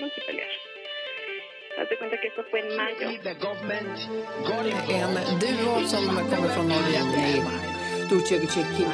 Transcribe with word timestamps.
non 0.00 0.10
si 0.14 0.20
può 0.20 0.32
Faz 1.76 1.88
conta 1.98 2.16
que 2.20 2.28
eso 2.28 2.42
fue 2.50 2.60
en 2.60 2.76
mayo. 2.76 3.10
En 5.28 5.38
duo 5.38 5.86
som 5.86 6.04
kommer 6.06 6.48
från 6.54 6.68
Norge. 6.68 7.00
Turtjegutjekki. 8.08 8.84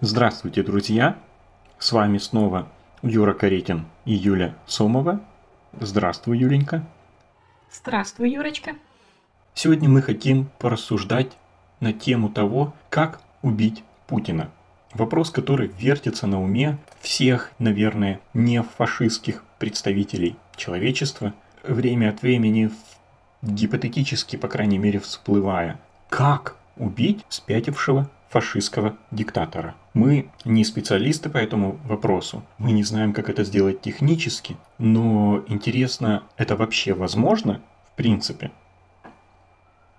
Здравствуйте, 0.00 0.62
друзья! 0.62 1.16
С 1.78 1.92
вами 1.92 2.18
снова 2.18 2.68
Юра 3.02 3.32
Каретин 3.32 3.86
и 4.04 4.12
Юля 4.12 4.54
Сомова. 4.66 5.20
Здравствуй, 5.80 6.38
Юленька. 6.38 6.86
Здравствуй, 7.72 8.30
Юрочка. 8.30 8.76
Сегодня 9.54 9.88
мы 9.88 10.02
хотим 10.02 10.48
порассуждать 10.58 11.32
на 11.80 11.92
тему 11.92 12.28
того, 12.28 12.74
как 12.90 13.20
убить 13.42 13.82
Путина. 14.06 14.50
Вопрос, 14.92 15.30
который 15.30 15.68
вертится 15.76 16.26
на 16.28 16.40
уме 16.40 16.78
всех, 17.00 17.50
наверное, 17.58 18.20
не 18.32 18.62
фашистских 18.62 19.42
представителей 19.58 20.36
человечества, 20.56 21.34
время 21.64 22.10
от 22.10 22.22
времени 22.22 22.70
гипотетически, 23.42 24.36
по 24.36 24.46
крайней 24.46 24.78
мере, 24.78 25.00
всплывая. 25.00 25.80
Как 26.08 26.56
убить 26.76 27.24
спятившего 27.28 28.08
фашистского 28.28 28.96
диктатора. 29.10 29.74
Мы 29.92 30.28
не 30.44 30.64
специалисты 30.64 31.30
по 31.30 31.38
этому 31.38 31.78
вопросу, 31.84 32.42
мы 32.58 32.72
не 32.72 32.82
знаем, 32.82 33.12
как 33.12 33.28
это 33.28 33.44
сделать 33.44 33.80
технически, 33.80 34.56
но 34.78 35.44
интересно, 35.48 36.24
это 36.36 36.56
вообще 36.56 36.94
возможно 36.94 37.60
в 37.94 37.96
принципе? 37.96 38.50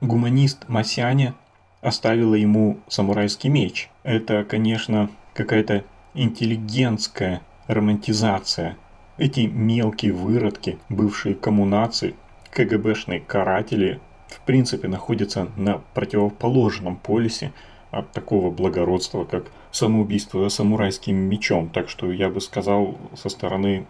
Гуманист 0.01 0.67
Масяня 0.67 1.33
оставила 1.81 2.35
ему 2.35 2.79
самурайский 2.89 3.49
меч. 3.49 3.89
Это, 4.03 4.43
конечно, 4.43 5.09
какая-то 5.33 5.85
интеллигентская 6.13 7.41
романтизация. 7.67 8.75
Эти 9.17 9.41
мелкие 9.41 10.11
выродки, 10.11 10.77
бывшие 10.89 11.35
коммунации, 11.35 12.15
КГБшные 12.51 13.21
каратели, 13.21 14.01
в 14.27 14.41
принципе 14.41 14.89
находятся 14.89 15.47
на 15.55 15.77
противоположном 15.93 16.97
полюсе 16.97 17.53
от 17.91 18.11
такого 18.11 18.51
благородства, 18.51 19.23
как 19.23 19.45
самоубийство 19.71 20.47
самурайским 20.49 21.15
мечом. 21.15 21.69
Так 21.69 21.89
что 21.89 22.11
я 22.11 22.29
бы 22.29 22.41
сказал, 22.41 22.97
со 23.15 23.29
стороны 23.29 23.87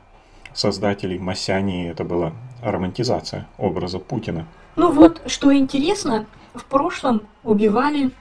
создателей 0.53 1.19
Масяни 1.19 1.87
это 1.87 2.03
была 2.03 2.33
романтизация 2.61 3.47
образа 3.57 3.99
Путина. 3.99 4.47
Ну 4.75 4.91
вот, 4.91 5.21
что 5.27 5.55
интересно, 5.55 6.25
в 6.53 6.65
прошлом 6.65 7.21
убивали 7.43 8.11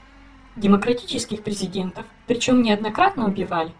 демократических 0.56 1.42
президентов, 1.42 2.05
причем 2.27 2.62
неоднократно 2.62 3.27
убивали, 3.27 3.72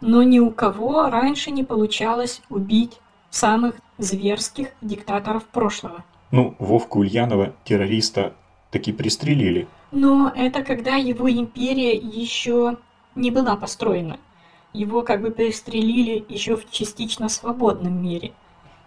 но 0.00 0.22
ни 0.22 0.38
у 0.38 0.50
кого 0.50 1.10
раньше 1.10 1.50
не 1.50 1.64
получалось 1.64 2.40
убить 2.48 3.00
самых 3.30 3.74
зверских 3.98 4.68
диктаторов 4.80 5.44
прошлого. 5.44 6.04
Ну, 6.30 6.54
Вовку 6.58 7.00
Ульянова, 7.00 7.54
террориста, 7.64 8.32
таки 8.70 8.92
пристрелили. 8.92 9.68
Но 9.94 10.32
это 10.34 10.64
когда 10.64 10.96
его 10.96 11.30
империя 11.30 11.94
еще 11.94 12.78
не 13.14 13.30
была 13.30 13.54
построена. 13.54 14.18
Его 14.72 15.02
как 15.02 15.22
бы 15.22 15.30
пристрелили 15.30 16.24
еще 16.28 16.56
в 16.56 16.68
частично 16.68 17.28
свободном 17.28 18.02
мире. 18.02 18.32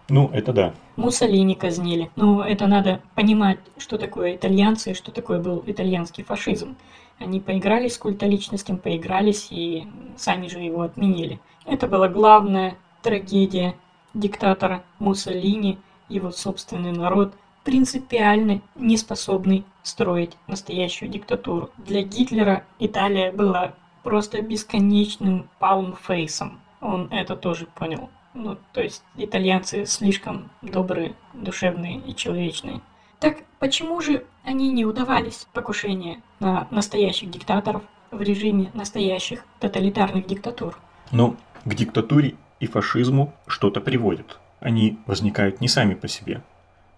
Ну, 0.10 0.30
это 0.34 0.52
да. 0.52 0.74
Муссолини 0.98 1.56
казнили. 1.56 2.12
Но 2.18 2.44
это 2.44 2.68
надо 2.68 3.02
понимать, 3.16 3.60
что 3.78 3.98
такое 3.98 4.36
итальянцы, 4.36 4.94
что 4.94 5.12
такое 5.12 5.40
был 5.40 5.64
итальянский 5.66 6.26
фашизм. 6.26 6.76
Они 7.20 7.40
поигрались 7.40 7.94
с 7.94 7.98
культа 7.98 8.26
личностям, 8.26 8.78
поигрались 8.78 9.48
и 9.50 9.88
сами 10.18 10.48
же 10.48 10.60
его 10.60 10.82
отменили. 10.82 11.40
Это 11.66 11.88
была 11.88 12.10
главная 12.10 12.76
трагедия 13.02 13.76
диктатора 14.14 14.84
Муссолини, 15.00 15.80
его 16.10 16.32
собственный 16.32 16.92
народ– 16.92 17.34
принципиально 17.68 18.62
не 18.76 18.96
способный 18.96 19.66
строить 19.84 20.38
настоящую 20.48 21.12
диктатуру. 21.12 21.70
Для 21.76 22.02
Гитлера 22.02 22.64
Италия 22.80 23.30
была 23.30 23.74
просто 24.04 24.42
бесконечным 24.42 25.50
палмфейсом. 25.60 26.62
Он 26.80 27.12
это 27.12 27.36
тоже 27.36 27.66
понял. 27.66 28.10
Ну, 28.34 28.58
то 28.72 28.82
есть 28.82 29.04
итальянцы 29.18 29.86
слишком 29.86 30.50
добрые, 30.62 31.14
душевные 31.34 31.98
и 31.98 32.16
человечные. 32.16 32.80
Так 33.20 33.40
почему 33.60 34.00
же 34.00 34.24
они 34.46 34.72
не 34.72 34.86
удавались, 34.86 35.46
покушения 35.52 36.22
на 36.40 36.70
настоящих 36.72 37.30
диктаторов 37.30 37.82
в 38.12 38.22
режиме 38.22 38.72
настоящих 38.76 39.44
тоталитарных 39.60 40.26
диктатур? 40.26 40.80
Ну, 41.12 41.36
к 41.66 41.74
диктатуре 41.74 42.36
и 42.62 42.68
фашизму 42.68 43.34
что-то 43.46 43.82
приводит. 43.82 44.40
Они 44.62 45.00
возникают 45.06 45.60
не 45.60 45.68
сами 45.68 45.96
по 45.96 46.08
себе. 46.08 46.44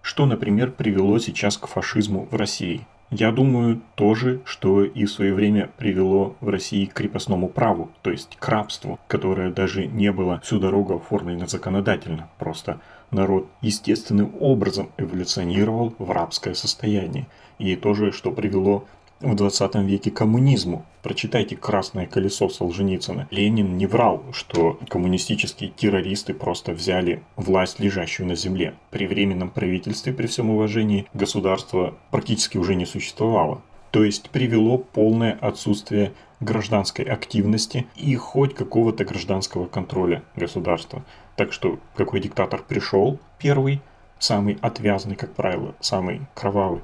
Что, 0.02 0.26
например, 0.26 0.70
привело 0.70 1.18
сейчас 1.18 1.56
к 1.56 1.66
фашизму 1.66 2.26
в 2.30 2.34
России? 2.34 2.86
Я 3.10 3.32
думаю, 3.32 3.82
то 3.96 4.14
же, 4.14 4.40
что 4.44 4.84
и 4.84 5.04
в 5.04 5.10
свое 5.10 5.34
время 5.34 5.68
привело 5.76 6.36
в 6.40 6.48
России 6.48 6.84
к 6.84 6.94
крепостному 6.94 7.48
праву, 7.48 7.90
то 8.02 8.12
есть 8.12 8.36
к 8.38 8.48
рабству, 8.48 9.00
которое 9.08 9.50
даже 9.50 9.86
не 9.86 10.12
было 10.12 10.40
всю 10.44 10.60
дорогу 10.60 10.94
оформлено 10.94 11.48
законодательно. 11.48 12.30
Просто 12.38 12.80
народ 13.10 13.48
естественным 13.62 14.32
образом 14.38 14.90
эволюционировал 14.96 15.92
в 15.98 16.08
рабское 16.08 16.54
состояние. 16.54 17.26
И 17.58 17.74
то 17.74 17.94
же, 17.94 18.12
что 18.12 18.30
привело 18.30 18.84
в 19.20 19.34
20 19.34 19.74
веке 19.76 20.10
коммунизму. 20.10 20.84
Прочитайте 21.02 21.56
«Красное 21.56 22.06
колесо» 22.06 22.48
Солженицына. 22.48 23.28
Ленин 23.30 23.76
не 23.76 23.86
врал, 23.86 24.24
что 24.32 24.78
коммунистические 24.88 25.70
террористы 25.70 26.32
просто 26.32 26.72
взяли 26.72 27.22
власть, 27.36 27.80
лежащую 27.80 28.26
на 28.28 28.34
земле. 28.34 28.74
При 28.90 29.06
временном 29.06 29.50
правительстве, 29.50 30.12
при 30.12 30.26
всем 30.26 30.50
уважении, 30.50 31.06
государство 31.12 31.94
практически 32.10 32.56
уже 32.56 32.74
не 32.74 32.86
существовало. 32.86 33.62
То 33.90 34.04
есть 34.04 34.30
привело 34.30 34.78
полное 34.78 35.36
отсутствие 35.40 36.12
гражданской 36.40 37.04
активности 37.04 37.86
и 37.96 38.14
хоть 38.14 38.54
какого-то 38.54 39.04
гражданского 39.04 39.66
контроля 39.66 40.22
государства. 40.36 41.04
Так 41.36 41.52
что 41.52 41.78
какой 41.94 42.20
диктатор 42.20 42.62
пришел 42.66 43.18
первый, 43.38 43.82
самый 44.18 44.58
отвязный, 44.62 45.16
как 45.16 45.34
правило, 45.34 45.74
самый 45.80 46.22
кровавый, 46.34 46.80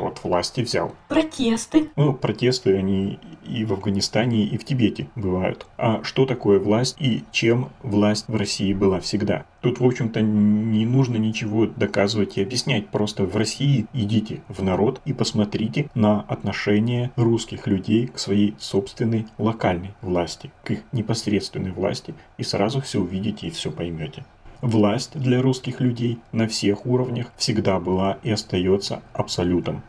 от 0.00 0.22
власти 0.24 0.60
взял. 0.60 0.94
Протесты. 1.08 1.90
Ну, 1.96 2.12
протесты, 2.12 2.76
они 2.76 3.18
и 3.44 3.64
в 3.64 3.72
Афганистане, 3.72 4.44
и 4.44 4.58
в 4.58 4.64
Тибете 4.64 5.08
бывают. 5.16 5.66
А 5.76 6.02
что 6.04 6.26
такое 6.26 6.58
власть 6.58 6.96
и 7.00 7.24
чем 7.32 7.70
власть 7.82 8.26
в 8.28 8.36
России 8.36 8.72
была 8.72 9.00
всегда? 9.00 9.46
Тут, 9.60 9.80
в 9.80 9.84
общем-то, 9.84 10.20
не 10.20 10.86
нужно 10.86 11.16
ничего 11.16 11.66
доказывать 11.66 12.36
и 12.36 12.42
объяснять. 12.42 12.88
Просто 12.88 13.24
в 13.24 13.36
России 13.36 13.86
идите 13.92 14.42
в 14.48 14.62
народ 14.62 15.00
и 15.04 15.12
посмотрите 15.12 15.90
на 15.94 16.20
отношение 16.20 17.10
русских 17.16 17.66
людей 17.66 18.06
к 18.06 18.18
своей 18.18 18.54
собственной 18.58 19.26
локальной 19.38 19.94
власти, 20.02 20.52
к 20.64 20.70
их 20.72 20.82
непосредственной 20.92 21.72
власти, 21.72 22.14
и 22.36 22.42
сразу 22.42 22.80
все 22.80 23.00
увидите 23.00 23.48
и 23.48 23.50
все 23.50 23.70
поймете. 23.70 24.24
Власть 24.60 25.12
для 25.14 25.40
русских 25.40 25.80
людей 25.80 26.18
на 26.32 26.48
всех 26.48 26.84
уровнях 26.84 27.32
всегда 27.36 27.78
была 27.78 28.18
и 28.24 28.30
остается 28.32 29.02
абсолютом. 29.12 29.82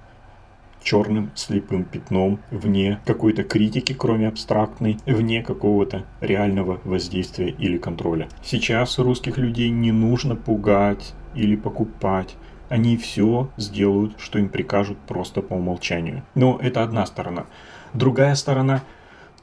Черным 0.84 1.31
слепым 1.34 1.84
пятном, 1.84 2.40
вне 2.52 3.00
какой-то 3.03 3.44
критики, 3.44 3.94
кроме 3.94 4.28
абстрактной, 4.28 4.97
вне 5.08 5.41
какого-то 5.41 6.06
реального 6.22 6.79
воздействия 6.84 7.50
или 7.50 7.78
контроля. 7.78 8.29
Сейчас 8.44 8.99
русских 8.99 9.40
людей 9.40 9.70
не 9.70 9.91
нужно 9.91 10.35
пугать 10.35 11.16
или 11.34 11.55
покупать. 11.55 12.35
Они 12.70 12.96
все 12.96 13.49
сделают, 13.58 14.20
что 14.20 14.38
им 14.38 14.49
прикажут 14.49 14.99
просто 14.99 15.41
по 15.41 15.55
умолчанию. 15.55 16.22
Но 16.35 16.59
это 16.61 16.84
одна 16.84 17.08
сторона. 17.08 17.47
Другая 17.96 18.35
сторона– 18.35 18.84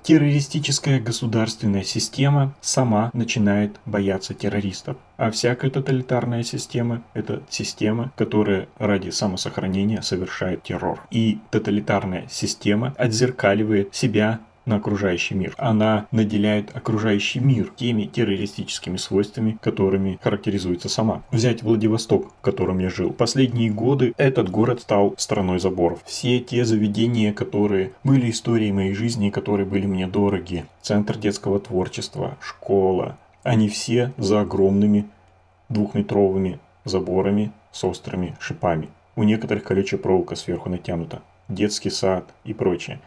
террористическая 0.07 1.01
государственная 1.01 1.83
система 1.83 2.55
сама 2.61 3.11
начинает 3.13 3.81
бояться 3.87 4.35
террористов. 4.35 4.97
А 5.17 5.33
всякая 5.33 5.69
тоталитарная 5.69 6.45
система– 6.45 7.03
это 7.15 7.43
система, 7.51 8.13
которая 8.17 8.69
ради 8.79 9.11
самосохранения 9.11 10.03
совершает 10.03 10.63
террор. 10.63 11.03
И 11.11 11.41
тоталитарная 11.51 12.27
система 12.31 12.95
отзеркаливает 12.97 13.97
себя 13.97 14.39
на 14.67 14.77
окружающий 14.77 15.35
мир. 15.35 15.55
Она 15.57 16.07
наделяет 16.11 16.77
окружающий 16.77 17.41
мир 17.41 17.73
теми 17.75 18.05
террористическими 18.05 18.97
свойствами, 18.97 19.59
которыми 19.63 20.19
характеризуется 20.23 20.89
сама. 20.89 21.23
Взять 21.31 21.63
Владивосток, 21.63 22.33
в 22.39 22.41
котором 22.43 22.79
я 22.81 22.91
жил. 22.91 23.13
Последние 23.13 23.71
годы 23.71 24.13
этот 24.19 24.51
город 24.51 24.83
стал 24.83 25.15
страной 25.17 25.61
заборов. 25.61 26.01
Все 26.05 26.41
те 26.41 26.65
заведения, 26.65 27.33
которые 27.33 27.93
были 28.05 28.31
историей 28.31 28.73
моей 28.73 28.93
жизни, 28.93 29.31
которые 29.31 29.67
были 29.67 29.87
мне 29.87 30.07
дороги. 30.07 30.67
Центр 30.83 31.17
детского 31.17 31.61
творчества, 31.61 32.37
школа. 32.41 33.17
Они 33.43 33.69
все 33.69 34.13
за 34.19 34.41
огромными 34.41 35.07
двухметровыми 35.69 36.59
заборами 36.85 37.53
с 37.73 37.85
острыми 37.85 38.37
шипами. 38.41 38.89
У 39.17 39.23
некоторых 39.23 39.65
колючая 39.65 40.01
проволока 40.01 40.37
сверху 40.37 40.69
натянута. 40.69 41.23
Детский 41.49 41.91
сад 41.91 42.25
и 42.45 42.53
прочее. 42.53 43.01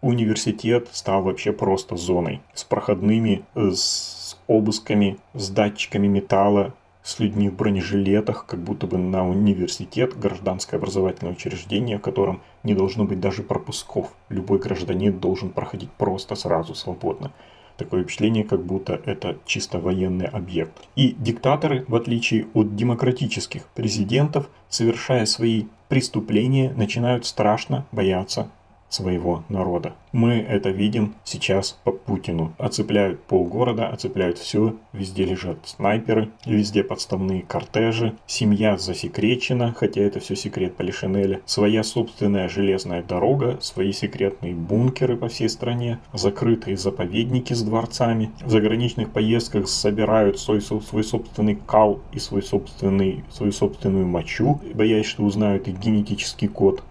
Университет 0.00 0.88
стал 0.92 1.24
вообще 1.24 1.52
просто 1.52 1.96
зоной. 1.96 2.40
С 2.54 2.62
проходными, 2.62 3.44
с 3.56 4.38
обысками, 4.46 5.18
с 5.34 5.50
датчиками 5.50 6.06
металла, 6.06 6.72
с 7.02 7.18
людьми 7.18 7.48
в 7.48 7.56
бронежилетах, 7.56 8.46
как 8.46 8.60
будто 8.60 8.86
бы 8.86 8.96
на 8.96 9.28
университет, 9.28 10.16
гражданское 10.16 10.76
образовательное 10.76 11.32
учреждение, 11.32 11.98
в 11.98 12.02
котором 12.02 12.42
не 12.62 12.74
должно 12.74 13.06
быть 13.06 13.18
даже 13.18 13.42
пропусков. 13.42 14.12
Любой 14.28 14.60
гражданин 14.60 15.18
должен 15.18 15.50
проходить 15.50 15.90
просто 15.90 16.36
сразу, 16.36 16.76
свободно. 16.76 17.32
Такое 17.76 18.04
впечатление, 18.04 18.44
как 18.44 18.64
будто 18.64 19.00
это 19.04 19.38
чисто 19.46 19.80
военный 19.80 20.26
объект. 20.26 20.72
И 20.94 21.16
диктаторы, 21.18 21.84
в 21.88 21.94
отличие 21.96 22.46
от 22.54 22.76
демократических 22.76 23.66
президентов, 23.68 24.48
совершая 24.68 25.26
свои 25.26 25.64
преступления, 25.88 26.72
начинают 26.76 27.24
страшно 27.24 27.86
бояться 27.90 28.50
своего 28.88 29.44
народа. 29.48 29.94
Мы 30.12 30.36
это 30.36 30.70
видим 30.70 31.14
сейчас 31.24 31.78
по 31.84 31.92
Путину. 31.92 32.54
Оцепляют 32.58 33.22
полгорода, 33.24 33.88
оцепляют 33.88 34.38
все, 34.38 34.76
везде 34.92 35.24
лежат 35.24 35.58
снайперы, 35.64 36.30
везде 36.46 36.82
подставные 36.82 37.42
кортежи, 37.42 38.16
семья 38.26 38.78
засекречена, 38.78 39.74
хотя 39.76 40.00
это 40.00 40.20
все 40.20 40.34
секрет 40.34 40.76
Полишинеля, 40.76 41.40
своя 41.44 41.82
собственная 41.82 42.48
железная 42.48 43.02
дорога, 43.02 43.58
свои 43.60 43.92
секретные 43.92 44.54
бункеры 44.54 45.16
по 45.16 45.28
всей 45.28 45.48
стране, 45.48 45.98
закрытые 46.12 46.76
заповедники 46.76 47.52
с 47.52 47.62
дворцами, 47.62 48.30
в 48.44 48.50
заграничных 48.50 49.10
поездках 49.10 49.68
собирают 49.68 50.38
свой, 50.38 50.62
свой 50.62 51.04
собственный 51.04 51.56
кал 51.66 52.00
и 52.12 52.18
свой 52.18 52.42
собственный, 52.42 53.24
свою 53.30 53.52
собственную 53.52 54.06
мочу, 54.06 54.60
боясь, 54.74 55.06
что 55.06 55.24
узнают 55.24 55.68
их 55.68 55.78
генетический 55.78 56.48
код. 56.48 56.82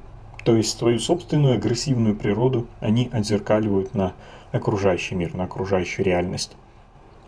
То 0.47 0.55
есть 0.55 0.77
свою 0.77 0.97
собственную 0.97 1.55
агрессивную 1.55 2.15
природу 2.15 2.67
они 2.79 3.09
отзеркаливают 3.11 3.93
на 3.93 4.13
окружающий 4.53 5.13
мир, 5.13 5.33
на 5.33 5.43
окружающую 5.43 6.05
реальность. 6.05 6.55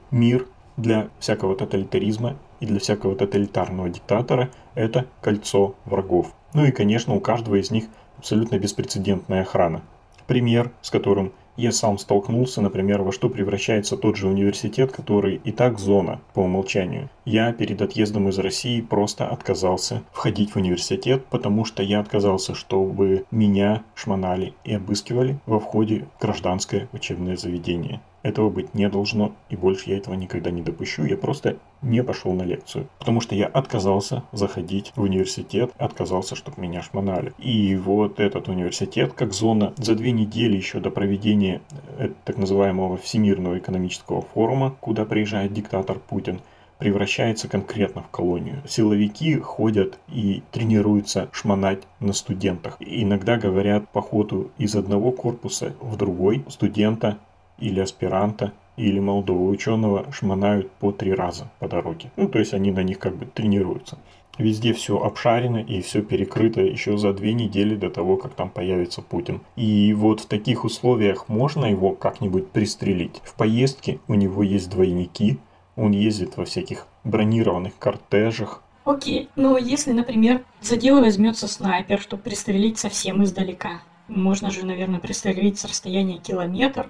Мир 0.10 0.48
для 0.78 1.10
всякого 1.20 1.54
тоталитаризма 1.58 2.38
и 2.62 2.66
для 2.66 2.80
всякого 2.80 3.18
тоталитарного 3.18 3.90
диктатора– 3.90 4.52
это 4.74 5.06
кольцо 5.22 5.76
врагов. 5.84 6.34
Ну 6.54 6.64
и, 6.64 6.72
конечно, 6.72 7.14
у 7.14 7.20
каждого 7.20 7.56
из 7.56 7.72
них 7.72 7.88
абсолютно 8.18 8.58
беспрецедентная 8.58 9.42
охрана. 9.42 9.82
Пример, 10.26 10.72
с 10.82 10.90
которым 10.90 11.34
я 11.60 11.72
сам 11.72 11.98
столкнулся, 11.98 12.62
например, 12.62 13.02
во 13.02 13.12
что 13.12 13.30
превращается 13.30 13.98
тот 13.98 14.16
же 14.16 14.28
университет, 14.28 14.92
который 14.92 15.42
и 15.44 15.52
так 15.52 15.78
зона 15.78 16.22
по 16.34 16.40
умолчанию. 16.40 17.10
Я 17.26 17.52
перед 17.52 17.82
отъездом 17.82 18.30
из 18.30 18.40
России 18.40 18.82
просто 18.82 19.28
отказался 19.28 20.04
входить 20.12 20.52
в 20.52 20.56
университет, 20.56 21.26
потому 21.30 21.66
что 21.66 21.84
я 21.84 22.00
отказался, 22.00 22.56
чтобы 22.56 23.26
меня 23.30 23.84
шмонали 23.94 24.54
и 24.64 24.74
обыскивали 24.74 25.40
во 25.46 25.60
входе 25.60 26.08
в 26.18 26.22
гражданское 26.22 26.88
учебное 26.94 27.36
заведение. 27.36 28.02
Этого 28.24 28.50
быть 28.50 28.74
не 28.74 28.90
должно, 28.90 29.34
и 29.50 29.56
больше 29.56 29.90
я 29.90 29.98
этого 29.98 30.16
никогда 30.16 30.52
не 30.52 30.62
допущу. 30.62 31.06
Я 31.06 31.18
просто 31.18 31.58
не 31.82 32.04
пошел 32.04 32.34
на 32.34 32.44
лекцию, 32.44 32.88
потому 33.00 33.22
что 33.22 33.36
я 33.36 33.48
отказался 33.48 34.24
заходить 34.32 34.92
в 34.96 35.02
университет, 35.02 35.72
отказался, 35.78 36.36
чтобы 36.36 36.62
меня 36.62 36.82
шмонали. 36.82 37.34
И 37.38 37.76
вот 37.76 38.20
этот 38.20 38.50
университет, 38.50 39.14
как 39.14 39.34
зона, 39.34 39.74
за 39.78 39.96
две 39.96 40.12
недели 40.12 40.58
еще 40.58 40.80
до 40.80 40.92
проведения 40.92 41.62
э, 41.98 42.10
так 42.26 42.38
называемого 42.38 42.98
Всемирного 42.98 43.58
экономического 43.58 44.22
форума, 44.22 44.76
куда 44.82 45.06
приезжает 45.06 45.54
диктатор 45.54 46.00
Путин, 46.00 46.42
превращается 46.80 47.48
конкретно 47.48 48.02
в 48.02 48.10
колонию. 48.10 48.64
Силовики 48.68 49.38
ходят 49.38 50.00
и 50.08 50.42
тренируются 50.52 51.30
шмонать 51.32 51.84
на 52.00 52.14
студентах. 52.14 52.78
Иногда 52.80 53.38
говорят 53.38 53.88
по 53.90 54.02
ходу 54.02 54.50
из 54.58 54.76
одного 54.76 55.12
корпуса 55.12 55.74
в 55.82 55.98
другой 55.98 56.44
студента 56.48 57.18
или 57.60 57.80
аспиранта, 57.80 58.54
или 58.78 59.00
молодого 59.00 59.50
ученого 59.50 60.12
шмонают 60.12 60.72
по 60.72 60.92
три 60.92 61.14
раза 61.14 61.52
по 61.60 61.68
дороге. 61.68 62.12
Ну, 62.16 62.28
то 62.28 62.40
есть 62.40 62.54
они 62.54 62.72
на 62.72 62.84
них 62.84 63.00
как 63.00 63.16
бы 63.16 63.26
тренируются. 63.26 63.98
Везде 64.38 64.72
все 64.72 64.98
обшарено 64.98 65.60
и 65.60 65.82
все 65.82 66.02
перекрыто 66.02 66.62
еще 66.62 66.98
за 66.98 67.12
две 67.14 67.34
недели 67.34 67.76
до 67.76 67.90
того, 67.90 68.16
как 68.16 68.36
там 68.36 68.50
появится 68.50 69.02
Путин. 69.02 69.42
И 69.58 69.94
вот 69.94 70.22
в 70.22 70.28
таких 70.28 70.64
условиях 70.64 71.28
можно 71.28 71.66
его 71.66 71.92
как-нибудь 71.92 72.48
пристрелить. 72.48 73.22
В 73.26 73.36
поездке 73.36 74.00
у 74.08 74.14
него 74.14 74.42
есть 74.42 74.70
двойники, 74.70 75.40
он 75.76 75.92
ездит 75.92 76.38
во 76.38 76.46
всяких 76.46 76.88
бронированных 77.04 77.78
кортежах, 77.78 78.64
Окей, 78.86 79.30
но 79.36 79.58
если, 79.58 79.92
например, 79.92 80.44
за 80.62 80.76
дело 80.76 81.02
возьмется 81.02 81.48
снайпер, 81.48 82.00
чтобы 82.00 82.24
пристрелить 82.24 82.80
совсем 82.80 83.24
издалека, 83.24 83.82
можно 84.08 84.50
же, 84.50 84.66
наверное, 84.66 85.00
пристрелить 85.00 85.60
с 85.60 85.66
расстояния 85.66 86.18
километр, 86.18 86.90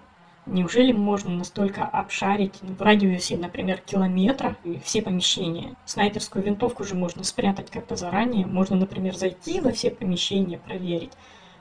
Неужели 0.52 0.92
можно 0.92 1.30
настолько 1.30 1.84
обшарить 1.84 2.56
в 2.64 2.82
радиусе, 2.82 3.38
например, 3.38 3.82
километра 3.86 4.58
все 4.84 5.04
помещения? 5.04 5.76
Снайперскую 5.86 6.44
винтовку 6.44 6.84
же 6.84 6.96
можно 6.96 7.24
спрятать 7.24 7.70
как-то 7.70 7.96
заранее. 7.96 8.48
Можно, 8.48 8.76
например, 8.76 9.16
зайти 9.16 9.62
во 9.62 9.72
все 9.72 9.92
помещения, 9.92 10.58
проверить. 10.58 11.12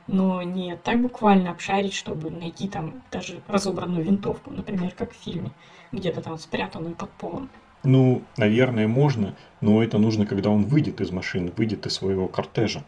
Но 0.07 0.43
не 0.43 0.75
так 0.77 1.03
буквально 1.03 1.51
обшарить, 1.51 1.93
чтобы 1.93 2.31
найти 2.31 2.67
там 2.67 3.03
даже 3.13 3.43
разобранную 3.47 4.03
винтовку, 4.03 4.51
например, 4.51 4.95
как 4.97 5.13
в 5.13 5.23
фильме, 5.23 5.51
где-то 5.93 6.23
там 6.23 6.39
спрятанную 6.39 6.95
под 6.95 7.11
полом. 7.11 7.51
Ну, 7.85 8.23
наверное, 8.39 8.89
можно, 8.89 9.35
но 9.61 9.83
это 9.83 9.99
нужно, 9.99 10.25
когда 10.25 10.49
он 10.49 10.65
выйдет 10.65 11.03
из 11.03 11.11
машины, 11.11 11.53
выйдет 11.55 11.85
из 11.85 11.93
своего 11.93 12.27
кортежа. 12.27 12.85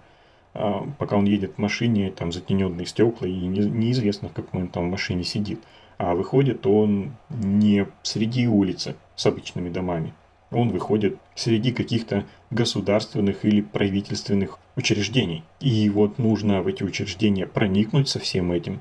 А, 0.55 0.87
пока 0.99 1.17
он 1.17 1.27
едет 1.27 1.57
в 1.57 1.59
машине, 1.59 2.11
там 2.11 2.33
затененные 2.33 2.87
стекла, 2.87 3.29
и 3.29 3.35
не, 3.35 3.61
неизвестно, 3.69 4.31
в 4.31 4.33
какой 4.33 4.63
он 4.63 4.69
там 4.69 4.89
в 4.89 4.91
машине 4.91 5.25
сидит. 5.25 5.61
А 6.03 6.15
выходит 6.15 6.67
он 6.67 7.13
не 7.29 7.87
среди 8.03 8.47
улицы 8.47 8.97
с 9.17 9.27
обычными 9.27 9.69
домами. 9.69 10.15
Он 10.51 10.71
выходит 10.71 11.19
среди 11.35 11.73
каких-то 11.73 12.25
государственных 12.51 13.45
или 13.45 13.61
правительственных 13.61 14.59
учреждений. 14.77 15.45
И 15.61 15.91
вот 15.91 16.17
нужно 16.17 16.63
в 16.63 16.69
эти 16.69 16.85
учреждения 16.85 17.47
проникнуть 17.47 18.09
со 18.09 18.19
всем 18.19 18.51
этим 18.51 18.81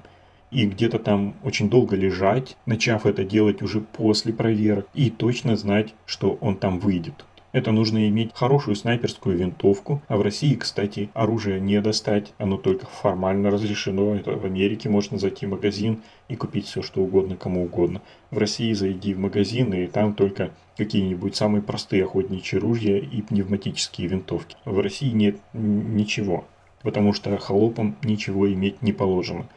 и 0.52 0.66
где-то 0.66 0.98
там 0.98 1.36
очень 1.44 1.70
долго 1.70 1.98
лежать, 1.98 2.56
начав 2.66 3.06
это 3.06 3.24
делать 3.24 3.62
уже 3.62 3.82
после 3.82 4.34
проверок, 4.34 4.88
и 4.94 5.10
точно 5.10 5.56
знать, 5.56 5.94
что 6.06 6.38
он 6.42 6.56
там 6.56 6.80
выйдет. 6.80 7.26
Это 7.52 7.72
нужно 7.72 8.08
иметь 8.08 8.32
хорошую 8.36 8.76
снайперскую 8.76 9.36
винтовку, 9.36 10.04
а 10.08 10.18
в 10.18 10.22
России, 10.22 10.54
кстати, 10.54 11.10
оружие 11.16 11.60
не 11.60 11.82
достать, 11.82 12.32
оно 12.38 12.58
только 12.58 12.86
формально 12.86 13.50
разрешено. 13.50 14.14
Это 14.14 14.32
в 14.34 14.46
Америке 14.46 14.88
можно 14.88 15.18
зайти 15.18 15.48
в 15.48 15.50
магазин 15.50 16.04
и 16.28 16.36
купить 16.36 16.68
все, 16.68 16.84
что 16.84 17.02
угодно, 17.02 17.36
кому 17.36 17.64
угодно. 17.64 18.04
В 18.30 18.38
России 18.38 18.72
зайди 18.74 19.16
в 19.16 19.20
магазин, 19.20 19.74
и 19.74 19.88
там 19.88 20.14
только 20.14 20.52
какие-нибудь 20.78 21.36
самые 21.36 21.64
простые 21.64 22.04
охотничьи 22.04 22.60
ружья 22.60 23.00
и 23.00 23.22
пневматические 23.24 24.08
винтовки. 24.08 24.56
В 24.66 24.80
России 24.80 25.10
нет 25.10 25.38
ничего, 25.54 26.46
потому 26.84 27.14
что 27.14 27.36
холопам 27.40 27.96
ничего 28.04 28.52
иметь 28.54 28.84
не 28.84 28.94
положено. 28.94 29.48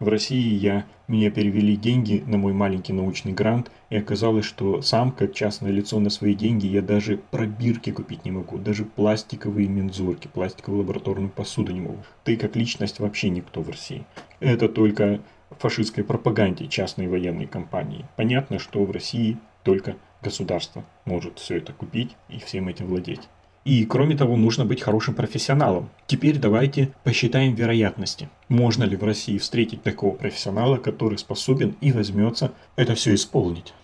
В 0.00 0.08
России 0.08 0.54
я, 0.54 0.86
мне 1.08 1.30
перевели 1.30 1.76
деньги 1.76 2.24
на 2.26 2.38
мой 2.38 2.54
маленький 2.54 2.94
научный 2.94 3.34
грант, 3.34 3.70
и 3.90 3.96
оказалось, 3.98 4.46
что 4.46 4.80
сам, 4.80 5.12
как 5.12 5.34
частное 5.34 5.70
лицо 5.70 6.00
на 6.00 6.08
свои 6.08 6.34
деньги, 6.34 6.66
я 6.66 6.80
даже 6.80 7.18
пробирки 7.30 7.90
купить 7.92 8.24
не 8.24 8.30
могу, 8.30 8.56
даже 8.56 8.86
пластиковые 8.86 9.68
мензурки, 9.68 10.26
пластиковую 10.26 10.84
лабораторную 10.84 11.28
посуду 11.28 11.72
не 11.72 11.82
могу. 11.82 11.98
Ты 12.24 12.38
как 12.38 12.56
личность 12.56 12.98
вообще 12.98 13.28
никто 13.28 13.60
в 13.60 13.68
России. 13.68 14.06
Это 14.40 14.70
только 14.70 15.20
фашистской 15.50 16.02
пропаганде 16.02 16.66
частной 16.66 17.06
военной 17.06 17.46
компании. 17.46 18.06
Понятно, 18.16 18.58
что 18.58 18.82
в 18.82 18.90
России 18.90 19.36
только 19.64 19.96
государство 20.22 20.82
может 21.04 21.38
все 21.38 21.58
это 21.58 21.74
купить 21.74 22.16
и 22.30 22.38
всем 22.38 22.68
этим 22.68 22.86
владеть. 22.86 23.28
И 23.64 23.84
кроме 23.84 24.16
того, 24.16 24.36
нужно 24.36 24.64
быть 24.64 24.80
хорошим 24.80 25.14
профессионалом. 25.14 25.90
Теперь 26.06 26.38
давайте 26.38 26.92
посчитаем 27.04 27.54
вероятности. 27.54 28.30
Можно 28.48 28.84
ли 28.84 28.96
в 28.96 29.04
России 29.04 29.36
встретить 29.36 29.82
такого 29.82 30.14
профессионала, 30.14 30.76
который 30.78 31.18
способен 31.18 31.76
и 31.80 31.92
возьмется 31.92 32.52
это 32.76 32.94
все 32.94 33.14
исполнить? 33.14 33.74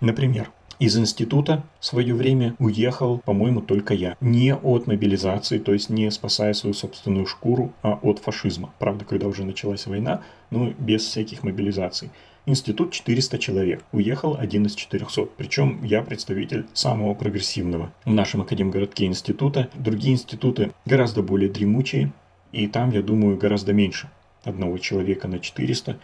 Например, 0.00 0.50
из 0.78 0.96
института 0.96 1.64
в 1.80 1.86
свое 1.86 2.14
время 2.14 2.54
уехал, 2.60 3.18
по-моему, 3.18 3.60
только 3.60 3.94
я. 3.94 4.16
Не 4.20 4.54
от 4.54 4.86
мобилизации, 4.86 5.58
то 5.58 5.72
есть 5.72 5.90
не 5.90 6.08
спасая 6.10 6.54
свою 6.54 6.72
собственную 6.72 7.26
шкуру, 7.26 7.72
а 7.82 7.98
от 8.00 8.20
фашизма. 8.20 8.72
Правда, 8.78 9.04
когда 9.04 9.26
уже 9.26 9.44
началась 9.44 9.86
война, 9.86 10.22
но 10.50 10.72
без 10.78 11.02
всяких 11.02 11.42
мобилизаций. 11.42 12.10
Институт 12.48 12.92
400 12.92 13.38
человек. 13.38 13.84
Уехал 13.92 14.34
один 14.34 14.64
из 14.64 14.74
400. 14.74 15.26
Причем 15.36 15.84
я 15.84 16.00
представитель 16.00 16.64
самого 16.72 17.12
прогрессивного 17.12 17.92
в 18.06 18.10
нашем 18.10 18.40
академгородке 18.40 19.04
института. 19.04 19.68
Другие 19.74 20.14
институты 20.14 20.72
гораздо 20.86 21.22
более 21.22 21.50
дремучие. 21.50 22.10
И 22.52 22.66
там, 22.66 22.90
я 22.92 23.02
думаю, 23.02 23.36
гораздо 23.36 23.74
меньше 23.74 24.08
одного 24.44 24.78
человека 24.78 25.28
на 25.28 25.40
400, 25.40 25.98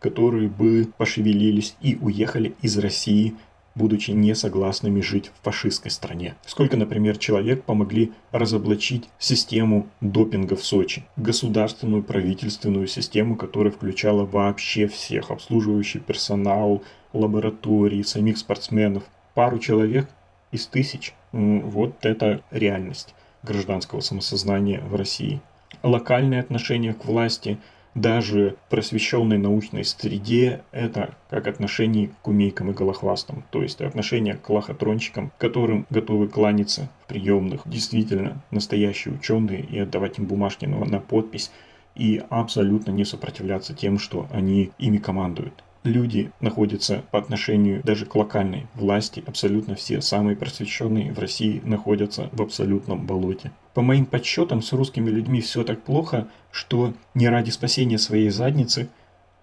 которые 0.00 0.48
бы 0.48 0.88
пошевелились 0.96 1.76
и 1.82 1.98
уехали 2.00 2.54
из 2.62 2.78
России 2.78 3.34
будучи 3.80 4.10
не 4.10 4.34
согласными 4.34 5.00
жить 5.00 5.32
в 5.34 5.42
фашистской 5.42 5.90
стране. 5.90 6.34
Сколько, 6.44 6.76
например, 6.76 7.16
человек 7.16 7.64
помогли 7.64 8.12
разоблачить 8.30 9.08
систему 9.18 9.86
допинга 10.02 10.54
в 10.54 10.62
Сочи, 10.62 11.06
государственную 11.16 12.02
правительственную 12.02 12.86
систему, 12.86 13.36
которая 13.36 13.72
включала 13.72 14.26
вообще 14.26 14.86
всех, 14.86 15.30
обслуживающий 15.30 15.98
персонал, 15.98 16.82
лаборатории, 17.14 18.02
самих 18.02 18.36
спортсменов. 18.36 19.04
Пару 19.34 19.58
человек 19.58 20.10
из 20.52 20.66
тысяч. 20.66 21.14
Вот 21.32 22.04
это 22.04 22.42
реальность 22.50 23.14
гражданского 23.42 24.00
самосознания 24.00 24.82
в 24.82 24.94
России. 24.94 25.40
Локальное 25.82 26.40
отношение 26.40 26.92
к 26.92 27.06
власти– 27.06 27.56
даже 27.94 28.56
просвещенной 28.68 29.38
научной 29.38 29.84
среде 29.84 30.62
это 30.70 31.14
как 31.28 31.46
отношение 31.46 32.08
к 32.08 32.14
кумейкам 32.22 32.70
и 32.70 32.74
голохвастам, 32.74 33.44
то 33.50 33.62
есть 33.62 33.80
отношение 33.80 34.34
к 34.34 34.48
лохотрончикам, 34.48 35.32
которым 35.38 35.86
готовы 35.90 36.28
кланяться 36.28 36.88
в 37.04 37.08
приемных, 37.08 37.62
действительно 37.66 38.42
настоящие 38.50 39.14
ученые 39.14 39.64
и 39.64 39.78
отдавать 39.78 40.18
им 40.18 40.26
бумажки 40.26 40.66
на 40.66 41.00
подпись 41.00 41.50
и 41.96 42.22
абсолютно 42.30 42.92
не 42.92 43.04
сопротивляться 43.04 43.74
тем, 43.74 43.98
что 43.98 44.28
они 44.30 44.70
ими 44.78 44.98
командуют 44.98 45.64
люди 45.84 46.30
находятся 46.40 47.04
по 47.10 47.18
отношению 47.18 47.82
даже 47.82 48.06
к 48.06 48.14
локальной 48.14 48.66
власти, 48.74 49.22
абсолютно 49.26 49.74
все 49.74 50.00
самые 50.00 50.36
просвещенные 50.36 51.12
в 51.12 51.18
России 51.18 51.60
находятся 51.64 52.28
в 52.32 52.42
абсолютном 52.42 53.06
болоте. 53.06 53.52
По 53.74 53.82
моим 53.82 54.06
подсчетам, 54.06 54.62
с 54.62 54.72
русскими 54.72 55.10
людьми 55.10 55.40
все 55.40 55.64
так 55.64 55.82
плохо, 55.82 56.28
что 56.50 56.94
не 57.14 57.28
ради 57.28 57.50
спасения 57.50 57.98
своей 57.98 58.30
задницы, 58.30 58.88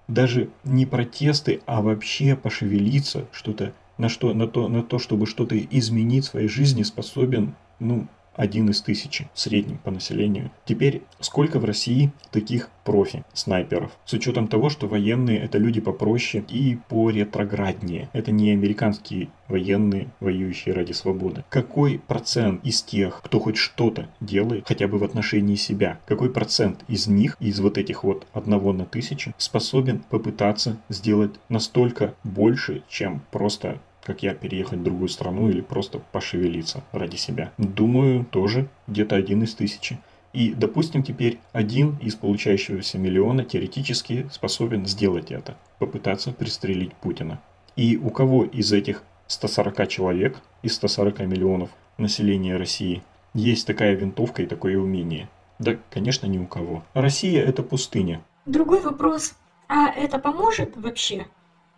даже 0.08 0.50
не 0.64 0.86
протесты, 0.86 1.62
а 1.66 1.82
вообще 1.82 2.36
пошевелиться, 2.36 3.28
что-то 3.32 3.74
на, 3.98 4.10
что, 4.10 4.34
на, 4.34 4.48
то, 4.48 4.68
на 4.68 4.84
то, 4.84 5.00
чтобы 5.00 5.26
что-то 5.26 5.58
изменить 5.58 6.26
в 6.26 6.30
своей 6.30 6.48
жизни 6.48 6.84
способен, 6.84 7.56
ну, 7.80 8.08
один 8.38 8.70
из 8.70 8.82
тысячи 8.82 9.28
в 9.34 9.40
среднем 9.40 9.80
по 9.80 9.92
населению. 9.92 10.52
Теперь, 10.66 11.02
сколько 11.20 11.60
в 11.60 11.66
России 11.66 12.12
таких 12.32 12.70
профи-снайперов? 12.86 13.92
С 14.06 14.14
учетом 14.14 14.48
того, 14.48 14.70
что 14.70 14.88
военные 14.88 15.40
это 15.40 15.58
люди 15.58 15.82
попроще 15.82 16.44
и 16.48 16.78
поретрограднее. 16.88 18.10
Это 18.14 18.32
не 18.32 18.52
американские 18.52 19.28
военные, 19.48 20.10
воюющие 20.20 20.74
ради 20.74 20.92
свободы. 20.92 21.44
Какой 21.50 22.00
процент 22.00 22.66
из 22.66 22.82
тех, 22.82 23.22
кто 23.24 23.40
хоть 23.40 23.58
что-то 23.58 24.10
делает, 24.20 24.66
хотя 24.68 24.88
бы 24.88 24.98
в 24.98 25.04
отношении 25.04 25.56
себя, 25.56 26.00
какой 26.06 26.32
процент 26.32 26.84
из 26.88 27.08
них, 27.08 27.38
из 27.40 27.60
вот 27.60 27.78
этих 27.78 28.04
вот 28.04 28.28
одного 28.34 28.74
на 28.74 28.86
тысячу, 28.86 29.34
способен 29.38 30.04
попытаться 30.10 30.78
сделать 30.90 31.32
настолько 31.50 32.14
больше, 32.24 32.84
чем 32.88 33.22
просто 33.32 33.80
как 34.08 34.24
я, 34.24 34.34
переехать 34.34 34.80
в 34.80 34.84
другую 34.84 35.10
страну 35.10 35.50
или 35.50 35.60
просто 35.60 36.00
пошевелиться 36.00 36.82
ради 36.94 37.18
себя. 37.18 37.52
Думаю, 37.58 38.24
тоже 38.24 38.70
где-то 38.88 39.18
один 39.18 39.44
из 39.44 39.54
тысячи. 39.54 40.00
И, 40.32 40.54
допустим, 40.54 41.04
теперь 41.04 41.40
один 41.52 41.98
из 41.98 42.16
получающегося 42.16 42.98
миллиона 43.00 43.44
теоретически 43.44 44.30
способен 44.32 44.86
сделать 44.86 45.30
это, 45.32 45.58
попытаться 45.78 46.32
пристрелить 46.32 46.94
Путина. 46.94 47.42
И 47.76 47.98
у 47.98 48.10
кого 48.10 48.46
из 48.46 48.72
этих 48.72 49.04
140 49.28 49.90
человек, 49.90 50.38
из 50.64 50.76
140 50.76 51.20
миллионов 51.20 51.70
населения 51.98 52.56
России, 52.56 53.04
есть 53.34 53.68
такая 53.68 53.94
винтовка 53.94 54.42
и 54.42 54.46
такое 54.48 54.78
умение? 54.78 55.28
Да, 55.60 55.76
конечно, 55.92 56.28
ни 56.28 56.38
у 56.38 56.48
кого. 56.48 56.86
Россия 56.94 57.44
это 57.44 57.62
пустыня. 57.62 58.22
Другой 58.46 58.80
вопрос. 58.80 59.34
А 59.68 59.90
это 59.90 60.18
поможет 60.18 60.78
вообще? 60.78 61.28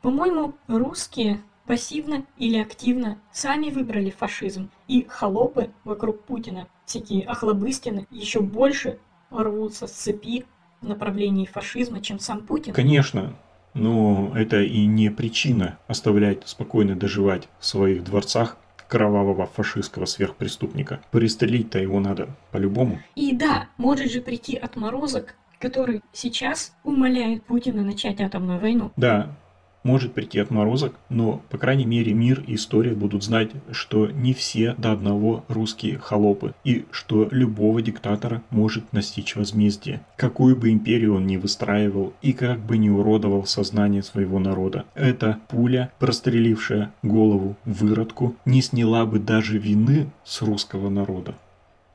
По-моему, 0.03 0.53
русские 0.67 1.41
пассивно 1.69 2.25
или 2.39 2.57
активно 2.57 3.19
сами 3.31 3.69
выбрали 3.69 4.09
фашизм. 4.09 4.71
И 4.87 5.05
холопы 5.07 5.69
вокруг 5.83 6.23
Путина, 6.23 6.67
всякие 6.87 7.23
охлобыстины, 7.27 8.07
еще 8.09 8.39
больше 8.41 8.97
рвутся 9.29 9.85
с 9.85 9.91
цепи 9.91 10.45
в 10.81 10.87
направлении 10.87 11.45
фашизма, 11.45 12.01
чем 12.01 12.17
сам 12.17 12.41
Путин. 12.41 12.73
Конечно, 12.73 13.35
но 13.75 14.31
это 14.35 14.63
и 14.63 14.83
не 14.87 15.11
причина 15.11 15.77
оставлять 15.85 16.47
спокойно 16.47 16.95
доживать 16.95 17.47
в 17.59 17.67
своих 17.67 18.03
дворцах 18.03 18.57
кровавого 18.87 19.45
фашистского 19.45 20.05
сверхпреступника. 20.05 21.01
Пристрелить-то 21.11 21.77
его 21.77 21.99
надо 21.99 22.29
по-любому. 22.51 22.99
И 23.13 23.35
да, 23.35 23.67
может 23.77 24.11
же 24.11 24.21
прийти 24.21 24.55
отморозок, 24.55 25.35
который 25.59 26.01
сейчас 26.13 26.73
умоляет 26.83 27.43
Путина 27.43 27.83
начать 27.83 28.21
атомную 28.21 28.59
войну. 28.59 28.91
Да, 28.95 29.35
может 29.83 30.13
прийти 30.13 30.39
отморозок, 30.39 30.95
но, 31.09 31.41
по 31.49 31.57
крайней 31.57 31.85
мере, 31.85 32.13
мир 32.13 32.43
и 32.45 32.55
история 32.55 32.93
будут 32.93 33.23
знать, 33.23 33.51
что 33.71 34.07
не 34.07 34.33
все 34.33 34.75
до 34.77 34.91
одного 34.91 35.43
русские 35.47 35.97
холопы, 35.97 36.53
и 36.63 36.85
что 36.91 37.27
любого 37.31 37.81
диктатора 37.81 38.41
может 38.49 38.91
настичь 38.93 39.35
возмездие, 39.35 40.01
какую 40.17 40.55
бы 40.55 40.71
империю 40.71 41.15
он 41.15 41.27
ни 41.27 41.37
выстраивал 41.37 42.13
и 42.21 42.33
как 42.33 42.59
бы 42.59 42.77
не 42.77 42.89
уродовал 42.89 43.45
сознание 43.45 44.03
своего 44.03 44.39
народа. 44.39 44.85
Эта 44.95 45.39
пуля, 45.47 45.91
прострелившая 45.99 46.91
голову 47.03 47.55
выродку, 47.65 48.35
не 48.45 48.61
сняла 48.61 49.05
бы 49.05 49.19
даже 49.19 49.57
вины 49.57 50.09
с 50.23 50.41
русского 50.41 50.89
народа. 50.89 51.35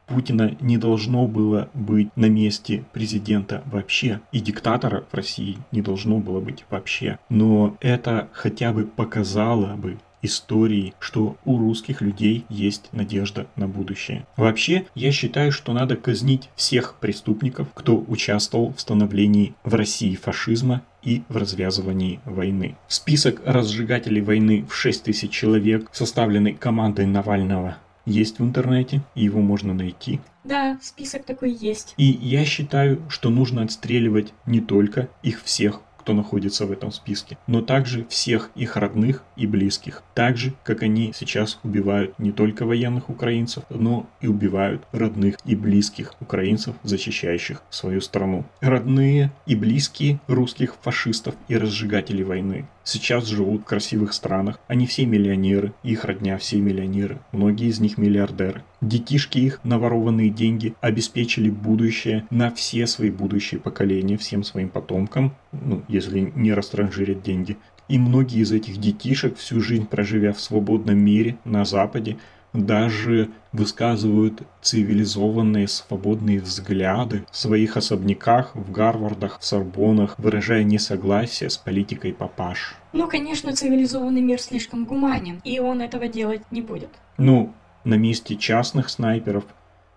Путина 0.07 0.57
не 0.61 0.79
должно 0.79 1.27
было 1.27 1.69
быть 1.75 2.09
на 2.17 2.27
месте 2.27 2.85
президента 2.93 3.63
вообще. 3.67 4.21
И 4.33 4.41
диктатора 4.41 5.05
в 5.11 5.15
России 5.15 5.59
не 5.73 5.83
должно 5.83 6.19
было 6.19 6.41
быть 6.41 6.65
вообще. 6.71 7.19
Но 7.29 7.77
это 7.81 8.29
хотя 8.33 8.73
бы 8.73 8.85
показало 8.85 9.77
бы 9.77 9.99
истории, 10.25 10.95
что 10.99 11.37
у 11.45 11.59
русских 11.59 12.01
людей 12.01 12.45
есть 12.49 12.89
надежда 12.93 13.47
на 13.57 13.69
будущее. 13.69 14.27
Вообще, 14.37 14.87
я 14.95 15.13
считаю, 15.13 15.53
что 15.53 15.73
надо 15.73 15.97
казнить 15.97 16.49
всех 16.57 16.97
преступников, 16.99 17.69
кто 17.75 18.03
участвовал 18.09 18.73
в 18.73 18.81
становлении 18.81 19.55
в 19.65 19.75
России 19.75 20.15
фашизма 20.15 20.83
и 21.03 21.23
в 21.29 21.37
развязывании 21.37 22.21
войны. 22.25 22.77
Список 22.89 23.43
разжигателей 23.45 24.23
войны 24.23 24.65
в 24.69 24.75
6 24.75 25.05
тысяч 25.05 25.31
человек, 25.31 25.89
составленный 25.93 26.55
командой 26.55 27.05
Навального, 27.05 27.77
есть 28.07 28.39
в 28.39 28.45
интернете, 28.45 29.03
и 29.15 29.25
его 29.25 29.41
можно 29.41 29.75
найти. 29.75 30.21
Да, 30.45 30.79
список 30.83 31.25
такой 31.25 31.53
есть. 31.53 31.95
И 31.97 32.05
я 32.05 32.45
считаю, 32.45 33.03
что 33.09 33.31
нужно 33.31 33.63
отстреливать 33.63 34.33
не 34.47 34.61
только 34.61 35.09
их 35.23 35.43
всех, 35.43 35.81
кто 36.05 36.13
находится 36.13 36.67
в 36.67 36.73
этом 36.73 36.93
списке, 36.93 37.39
но 37.47 37.63
также 37.63 38.05
всех 38.11 38.51
их 38.55 38.77
родных 38.77 39.23
и 39.37 39.47
близких. 39.47 40.03
Так 40.13 40.37
же, 40.37 40.53
как 40.63 40.83
они 40.83 41.13
сейчас 41.15 41.59
убивают 41.65 42.19
не 42.19 42.31
только 42.31 42.67
военных 42.67 43.09
украинцев, 43.09 43.65
но 43.71 44.07
и 44.21 44.27
убивают 44.27 44.83
родных 44.93 45.37
и 45.47 45.57
близких 45.57 46.13
украинцев, 46.21 46.77
защищающих 46.83 47.63
свою 47.71 48.03
страну. 48.03 48.45
Родные 48.61 49.33
и 49.47 49.57
близкие 49.57 50.21
русских 50.27 50.77
фашистов 50.83 51.35
и 51.49 51.57
разжигателей 51.57 52.25
войны 52.25 52.67
сейчас 52.85 53.25
живут 53.25 53.63
в 53.63 53.65
красивых 53.65 54.13
странах. 54.13 54.61
Они 54.69 54.87
все 54.87 55.07
миллионеры, 55.07 55.73
их 55.83 56.05
родня 56.05 56.37
все 56.37 56.61
миллионеры, 56.61 57.19
многие 57.33 57.69
из 57.69 57.81
них 57.81 57.97
миллиардеры. 57.97 58.63
Детишки 58.85 59.39
их, 59.39 59.61
наворованные 59.65 60.29
деньги, 60.29 60.75
обеспечили 60.83 61.49
будущее 61.49 62.27
на 62.29 62.51
все 62.51 62.87
свои 62.87 63.11
будущие 63.11 63.59
поколения, 63.59 64.19
всем 64.19 64.45
своим 64.45 64.69
потомкам, 64.69 65.35
ну, 65.53 65.83
если 65.89 66.31
не 66.35 66.53
растранжирят 66.53 67.23
деньги. 67.23 67.57
И 67.89 67.99
многие 67.99 68.41
из 68.41 68.53
этих 68.53 68.77
детишек, 68.77 69.39
всю 69.39 69.63
жизнь 69.63 69.87
проживя 69.87 70.35
в 70.35 70.41
свободном 70.41 70.99
мире 70.99 71.39
на 71.47 71.65
Западе, 71.65 72.19
даже 72.53 73.31
высказывают 73.53 74.43
цивилизованные 74.61 75.67
свободные 75.67 76.41
взгляды 76.41 77.25
в 77.31 77.37
своих 77.39 77.79
особняках, 77.79 78.55
в 78.55 78.71
Гарвардах, 78.71 79.41
в 79.41 79.47
Сорбонах, 79.47 80.15
выражая 80.19 80.63
несогласие 80.63 81.49
с 81.49 81.57
политикой 81.57 82.13
папаш. 82.13 82.77
Ну, 82.93 83.09
конечно, 83.09 83.55
цивилизованный 83.55 84.21
мир 84.21 84.41
слишком 84.41 84.85
гуманен, 84.85 85.41
и 85.43 85.59
он 85.59 85.81
этого 85.81 86.07
делать 86.07 86.43
не 86.51 86.61
будет. 86.61 86.91
Ну, 87.17 87.55
на 87.85 87.95
месте 87.95 88.37
частных 88.37 88.89
снайперов 88.89 89.45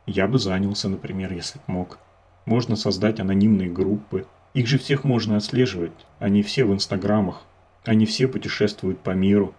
я 0.06 0.28
бы 0.28 0.40
занялся, 0.40 0.90
например, 0.90 1.34
если 1.34 1.60
б 1.60 1.64
мог. 1.68 2.00
Можно 2.46 2.76
создать 2.76 3.20
анонимные 3.20 3.70
группы. 3.70 4.26
Их 4.54 4.68
же 4.68 4.78
всех 4.78 5.04
можно 5.04 5.38
отслеживать. 5.38 5.92
Они 6.20 6.44
все 6.44 6.66
в 6.66 6.74
инстаграмах. 6.74 7.44
Они 7.86 8.06
все 8.06 8.28
путешествуют 8.28 9.00
по 9.00 9.12
миру. 9.12 9.54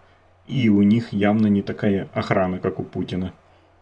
И 0.47 0.69
у 0.69 0.81
них 0.81 1.13
явно 1.13 1.47
не 1.47 1.61
такая 1.61 2.07
охрана, 2.13 2.59
как 2.59 2.79
у 2.79 2.83
Путина. 2.83 3.33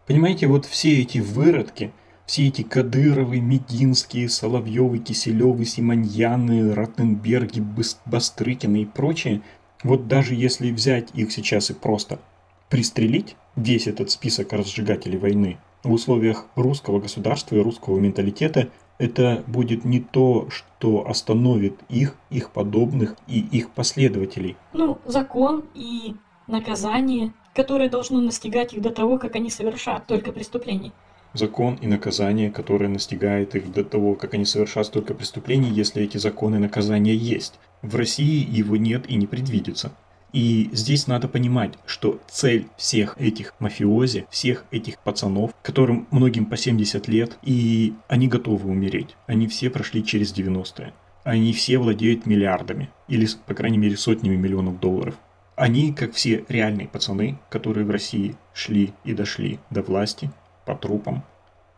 Понимаете, 0.06 0.46
вот 0.46 0.64
все 0.66 1.00
эти 1.00 1.18
выродки, 1.18 1.92
все 2.24 2.48
эти 2.48 2.62
Кадыровы, 2.62 3.40
Мединские, 3.40 4.28
Соловьевы, 4.28 4.98
Киселевы, 4.98 5.64
Симоньяны, 5.64 6.74
Ротенберги, 6.74 7.62
Бастрыкины 8.06 8.82
и 8.82 8.86
прочие, 8.86 9.42
вот 9.82 10.08
даже 10.08 10.34
если 10.34 10.70
взять 10.70 11.08
их 11.14 11.32
сейчас 11.32 11.70
и 11.70 11.74
просто 11.74 12.18
пристрелить, 12.68 13.36
весь 13.56 13.86
этот 13.86 14.10
список 14.10 14.52
разжигателей 14.52 15.18
войны 15.18 15.58
в 15.84 15.92
условиях 15.92 16.46
русского 16.54 17.00
государства 17.00 17.56
и 17.56 17.60
русского 17.60 17.98
менталитета 17.98 18.68
это 18.98 19.44
будет 19.46 19.84
не 19.84 20.00
то, 20.00 20.48
что 20.50 21.08
остановит 21.08 21.78
их, 21.88 22.16
их 22.30 22.50
подобных 22.50 23.16
и 23.28 23.38
их 23.38 23.70
последователей. 23.70 24.56
Ну, 24.72 24.98
закон 25.04 25.64
и 25.74 26.14
наказание, 26.48 27.32
которое 27.54 27.88
должно 27.88 28.20
настигать 28.20 28.74
их 28.74 28.82
до 28.82 28.90
того, 28.90 29.18
как 29.18 29.36
они 29.36 29.50
совершат 29.50 30.06
только 30.06 30.32
преступление. 30.32 30.92
Закон 31.34 31.74
и 31.74 31.86
наказание, 31.86 32.50
которое 32.50 32.88
настигает 32.88 33.54
их 33.54 33.70
до 33.70 33.84
того, 33.84 34.14
как 34.14 34.34
они 34.34 34.44
совершат 34.44 34.86
столько 34.86 35.14
преступлений, 35.14 35.68
если 35.68 36.02
эти 36.02 36.16
законы 36.16 36.56
и 36.56 36.60
наказания 36.60 37.14
есть. 37.14 37.60
В 37.82 37.94
России 37.94 38.44
его 38.50 38.76
нет 38.76 39.08
и 39.08 39.14
не 39.14 39.26
предвидится. 39.26 39.92
И 40.32 40.68
здесь 40.72 41.06
надо 41.06 41.26
понимать, 41.26 41.74
что 41.86 42.20
цель 42.28 42.66
всех 42.76 43.16
этих 43.18 43.54
мафиози, 43.60 44.26
всех 44.30 44.64
этих 44.70 44.98
пацанов, 44.98 45.54
которым 45.62 46.06
многим 46.10 46.44
по 46.44 46.56
70 46.56 47.08
лет, 47.08 47.38
и 47.42 47.94
они 48.08 48.28
готовы 48.28 48.70
умереть. 48.70 49.16
Они 49.26 49.46
все 49.46 49.70
прошли 49.70 50.04
через 50.04 50.34
90-е. 50.34 50.92
Они 51.24 51.52
все 51.52 51.78
владеют 51.78 52.26
миллиардами, 52.26 52.90
или, 53.08 53.26
по 53.46 53.54
крайней 53.54 53.78
мере, 53.78 53.96
сотнями 53.96 54.36
миллионов 54.36 54.80
долларов. 54.80 55.14
Они, 55.56 55.92
как 55.92 56.12
все 56.12 56.44
реальные 56.48 56.88
пацаны, 56.88 57.38
которые 57.50 57.84
в 57.84 57.90
России 57.90 58.36
шли 58.54 58.92
и 59.04 59.14
дошли 59.14 59.58
до 59.70 59.82
власти, 59.82 60.30
по 60.64 60.74
трупам, 60.74 61.24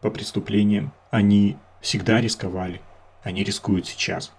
по 0.03 0.11
преступлениям, 0.11 0.93
они 1.11 1.57
всегда 1.81 2.21
рисковали. 2.21 2.81
Они 3.23 3.45
рискуют 3.45 3.87
сейчас. 3.87 4.33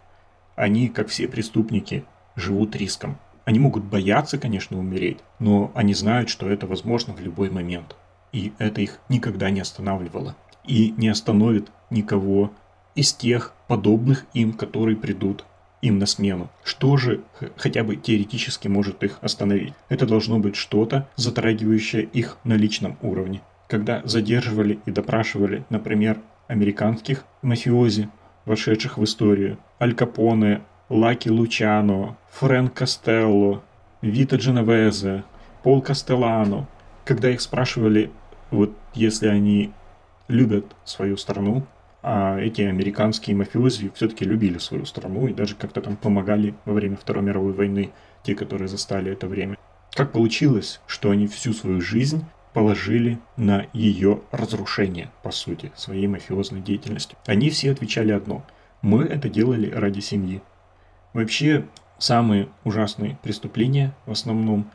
Они, 0.56 0.90
как 0.90 1.08
все 1.08 1.28
преступники, 1.28 2.06
живут 2.36 2.76
риском. 2.76 3.18
Они 3.52 3.60
могут 3.60 3.84
бояться, 3.84 4.38
конечно, 4.38 4.80
умереть, 4.80 5.18
но 5.40 5.74
они 5.76 5.94
знают, 5.94 6.30
что 6.30 6.50
это 6.50 6.68
возможно 6.68 7.14
в 7.14 7.20
любой 7.20 7.50
момент. 7.50 7.98
И 8.32 8.54
это 8.60 8.80
их 8.80 9.00
никогда 9.10 9.50
не 9.50 9.60
останавливало. 9.60 10.38
И 10.66 10.94
не 10.96 11.10
остановит 11.10 11.70
никого 11.90 12.54
из 12.96 13.12
тех 13.12 13.54
подобных 13.68 14.26
им, 14.34 14.54
которые 14.54 14.96
придут 14.96 15.44
им 15.82 16.00
на 16.00 16.06
смену. 16.06 16.50
Что 16.64 16.96
же 16.96 17.26
хотя 17.58 17.84
бы 17.84 17.98
теоретически 17.98 18.70
может 18.70 19.04
их 19.04 19.20
остановить? 19.20 19.74
Это 19.90 20.06
должно 20.06 20.40
быть 20.40 20.56
что-то, 20.56 21.10
затрагивающее 21.18 22.04
их 22.04 22.38
на 22.46 22.54
личном 22.54 22.96
уровне. 23.02 23.42
Когда 23.68 24.02
задерживали 24.06 24.80
и 24.86 24.92
допрашивали, 24.92 25.66
например, 25.70 26.22
американских 26.48 27.26
мафиози, 27.42 28.08
вошедших 28.46 28.98
в 28.98 29.04
историю, 29.04 29.58
Аль 29.82 29.94
Капоне, 29.94 30.62
Лаки 30.92 31.30
Лучано, 31.30 32.18
Фрэнк 32.32 32.74
Костелло, 32.74 33.64
Вита 34.02 34.36
Дженовезе, 34.36 35.24
Пол 35.64 35.82
Кастеллано, 35.82 36.68
когда 37.06 37.30
их 37.30 37.40
спрашивали, 37.40 38.12
вот 38.50 38.74
если 38.94 39.30
они 39.30 39.72
любят 40.28 40.66
свою 40.84 41.16
страну, 41.16 41.66
а 42.04 42.38
эти 42.38 42.64
американские 42.64 43.38
мафиози 43.38 43.90
все-таки 43.96 44.26
любили 44.26 44.58
свою 44.58 44.86
страну 44.86 45.28
и 45.28 45.34
даже 45.34 45.56
как-то 45.56 45.80
там 45.80 45.96
помогали 45.96 46.56
во 46.66 46.74
время 46.74 46.98
Второй 46.98 47.24
мировой 47.24 47.54
войны, 47.54 47.92
те, 48.24 48.36
которые 48.36 48.68
застали 48.68 49.14
это 49.14 49.28
время. 49.28 49.58
Как 49.94 50.12
получилось, 50.12 50.82
что 50.88 51.12
они 51.12 51.28
всю 51.28 51.54
свою 51.54 51.80
жизнь 51.80 52.26
положили 52.54 53.18
на 53.38 53.66
ее 53.72 54.20
разрушение, 54.32 55.10
по 55.24 55.32
сути, 55.32 55.72
своей 55.78 56.08
мафиозной 56.08 56.60
деятельностью. 56.60 57.18
Они 57.28 57.50
все 57.50 57.72
отвечали 57.72 58.12
одно. 58.12 58.44
Мы 58.82 59.06
это 59.06 59.30
делали 59.30 59.72
ради 59.72 60.02
семьи. 60.02 60.42
Вообще, 61.14 61.66
самые 61.98 62.48
ужасные 62.64 63.18
преступления 63.22 63.94
в 64.06 64.12
основном 64.12 64.70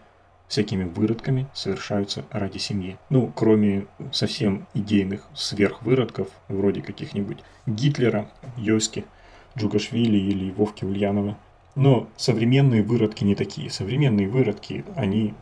всякими 0.49 0.85
выродками 0.85 1.47
совершаются 1.55 2.25
ради 2.31 2.59
семьи. 2.59 2.99
Ну, 3.11 3.33
кроме 3.35 3.87
совсем 4.13 4.67
идейных 4.75 5.27
сверхвыродков, 5.35 6.29
вроде 6.49 6.83
каких-нибудь 6.83 7.39
Гитлера, 7.67 8.31
Йоски, 8.57 9.05
Джугашвили 9.59 10.19
или 10.19 10.51
Вовки 10.53 10.85
Ульянова. 10.85 11.37
Но 11.75 12.09
современные 12.17 12.83
выродки 12.83 13.25
не 13.25 13.35
такие. 13.35 13.71
Современные 13.71 14.29
выродки, 14.29 14.85
они 14.95 15.35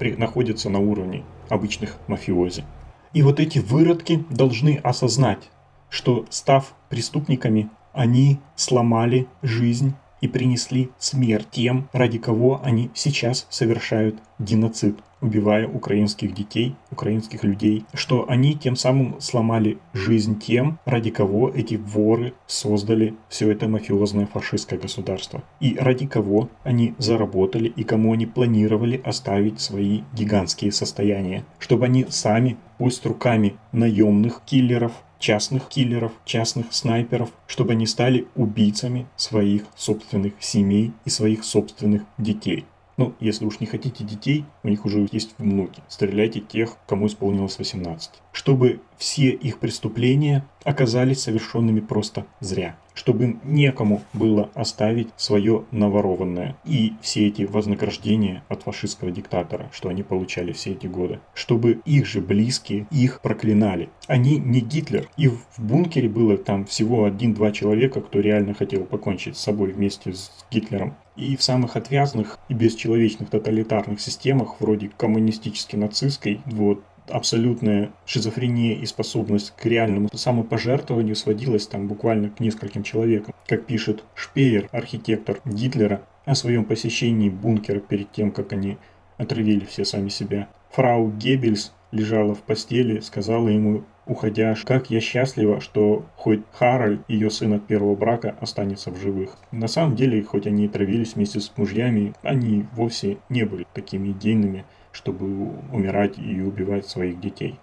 находятся 0.00 0.70
на 0.70 0.78
уровне 0.78 1.24
обычных 1.48 1.98
мафиози. 2.06 2.64
И 3.12 3.22
вот 3.22 3.40
эти 3.40 3.58
выродки 3.58 4.24
должны 4.30 4.80
осознать, 4.82 5.50
что 5.90 6.24
став 6.30 6.74
преступниками, 6.88 7.68
они 7.92 8.40
сломали 8.56 9.26
жизнь 9.42 9.94
и 10.22 10.28
принесли 10.28 10.88
смерть 10.98 11.48
тем, 11.50 11.88
ради 11.92 12.16
кого 12.16 12.62
они 12.64 12.90
сейчас 12.94 13.46
совершают 13.50 14.16
геноцид, 14.38 14.96
убивая 15.20 15.68
украинских 15.68 16.34
детей, 16.34 16.74
украинских 16.90 17.44
людей, 17.44 17.84
что 17.92 18.28
они 18.28 18.54
тем 18.54 18.76
самым 18.76 19.20
сломали 19.20 19.78
жизнь 19.92 20.38
тем, 20.38 20.78
ради 20.84 21.10
кого 21.10 21.50
эти 21.50 21.74
воры 21.74 22.34
создали 22.46 23.14
все 23.28 23.50
это 23.50 23.68
мафиозное 23.68 24.26
фашистское 24.26 24.78
государство, 24.78 25.42
и 25.60 25.76
ради 25.78 26.06
кого 26.06 26.48
они 26.64 26.94
заработали 26.98 27.68
и 27.68 27.84
кому 27.84 28.12
они 28.12 28.26
планировали 28.26 29.00
оставить 29.04 29.60
свои 29.60 30.02
гигантские 30.12 30.72
состояния, 30.72 31.44
чтобы 31.58 31.86
они 31.86 32.06
сами, 32.08 32.56
пусть 32.78 33.06
руками 33.06 33.56
наемных 33.72 34.42
киллеров, 34.44 34.92
частных 35.22 35.68
киллеров, 35.68 36.12
частных 36.26 36.66
снайперов, 36.74 37.30
чтобы 37.46 37.72
они 37.72 37.86
стали 37.86 38.26
убийцами 38.34 39.06
своих 39.16 39.62
собственных 39.76 40.34
семей 40.40 40.92
и 41.04 41.10
своих 41.10 41.44
собственных 41.44 42.02
детей. 42.18 42.66
Ну, 42.96 43.14
если 43.20 43.44
уж 43.44 43.60
не 43.60 43.66
хотите 43.66 44.04
детей, 44.04 44.44
у 44.62 44.68
них 44.68 44.84
уже 44.84 45.06
есть 45.10 45.34
внуки. 45.38 45.82
Стреляйте 45.88 46.40
тех, 46.40 46.76
кому 46.86 47.06
исполнилось 47.06 47.58
18. 47.58 48.10
Чтобы 48.32 48.80
все 48.98 49.30
их 49.30 49.58
преступления 49.58 50.46
оказались 50.64 51.22
совершенными 51.22 51.80
просто 51.80 52.26
зря. 52.40 52.76
Чтобы 52.94 53.24
им 53.24 53.40
некому 53.44 54.02
было 54.12 54.50
оставить 54.54 55.08
свое 55.16 55.64
наворованное. 55.70 56.56
И 56.64 56.92
все 57.00 57.26
эти 57.26 57.42
вознаграждения 57.42 58.44
от 58.48 58.62
фашистского 58.62 59.10
диктатора, 59.10 59.70
что 59.72 59.88
они 59.88 60.02
получали 60.02 60.52
все 60.52 60.72
эти 60.72 60.86
годы. 60.86 61.20
Чтобы 61.34 61.80
их 61.84 62.06
же 62.06 62.20
близкие 62.20 62.86
их 62.90 63.20
проклинали. 63.22 63.88
Они 64.06 64.38
не 64.38 64.60
Гитлер. 64.60 65.08
И 65.16 65.28
в 65.28 65.42
бункере 65.58 66.08
было 66.08 66.36
там 66.36 66.66
всего 66.66 67.04
один-два 67.04 67.50
человека, 67.52 68.02
кто 68.02 68.20
реально 68.20 68.54
хотел 68.54 68.84
покончить 68.84 69.36
с 69.36 69.40
собой 69.40 69.72
вместе 69.72 70.12
с 70.12 70.30
Гитлером. 70.50 70.94
И 71.16 71.36
в 71.36 71.42
самых 71.42 71.76
отвязных 71.76 72.38
и 72.48 72.54
бесчеловечных 72.54 73.30
тоталитарных 73.30 74.00
системах, 74.00 74.60
вроде 74.60 74.90
коммунистически-нацистской, 74.96 76.40
вот, 76.46 76.82
абсолютная 77.08 77.90
шизофрения 78.06 78.74
и 78.74 78.86
способность 78.86 79.52
к 79.56 79.66
реальному 79.66 80.08
самопожертвованию 80.14 81.16
сводилась 81.16 81.66
там 81.66 81.88
буквально 81.88 82.30
к 82.30 82.40
нескольким 82.40 82.82
человекам. 82.82 83.34
Как 83.46 83.66
пишет 83.66 84.04
Шпеер, 84.14 84.68
архитектор 84.72 85.40
Гитлера, 85.44 86.02
о 86.24 86.34
своем 86.34 86.64
посещении 86.64 87.28
бункера 87.28 87.80
перед 87.80 88.12
тем, 88.12 88.30
как 88.30 88.52
они 88.52 88.78
отравили 89.18 89.64
все 89.64 89.84
сами 89.84 90.08
себя. 90.08 90.48
Фрау 90.72 91.10
Геббельс 91.10 91.72
лежала 91.90 92.34
в 92.34 92.42
постели, 92.42 93.00
сказала 93.00 93.48
ему 93.48 93.84
уходя, 94.06 94.54
как 94.64 94.90
я 94.90 95.00
счастлива, 95.00 95.60
что 95.60 96.06
хоть 96.16 96.40
Харальд, 96.52 97.02
ее 97.08 97.30
сын 97.30 97.52
от 97.52 97.66
первого 97.66 97.94
брака, 97.94 98.36
останется 98.40 98.90
в 98.90 98.98
живых. 98.98 99.36
На 99.50 99.68
самом 99.68 99.96
деле, 99.96 100.22
хоть 100.22 100.46
они 100.46 100.64
и 100.64 100.68
травились 100.68 101.14
вместе 101.14 101.40
с 101.40 101.52
мужьями, 101.56 102.14
они 102.22 102.66
вовсе 102.72 103.18
не 103.28 103.44
были 103.44 103.66
такими 103.74 104.08
идейными, 104.08 104.64
чтобы 104.92 105.26
умирать 105.70 106.18
и 106.18 106.40
убивать 106.40 106.86
своих 106.86 107.20
детей. 107.20 107.60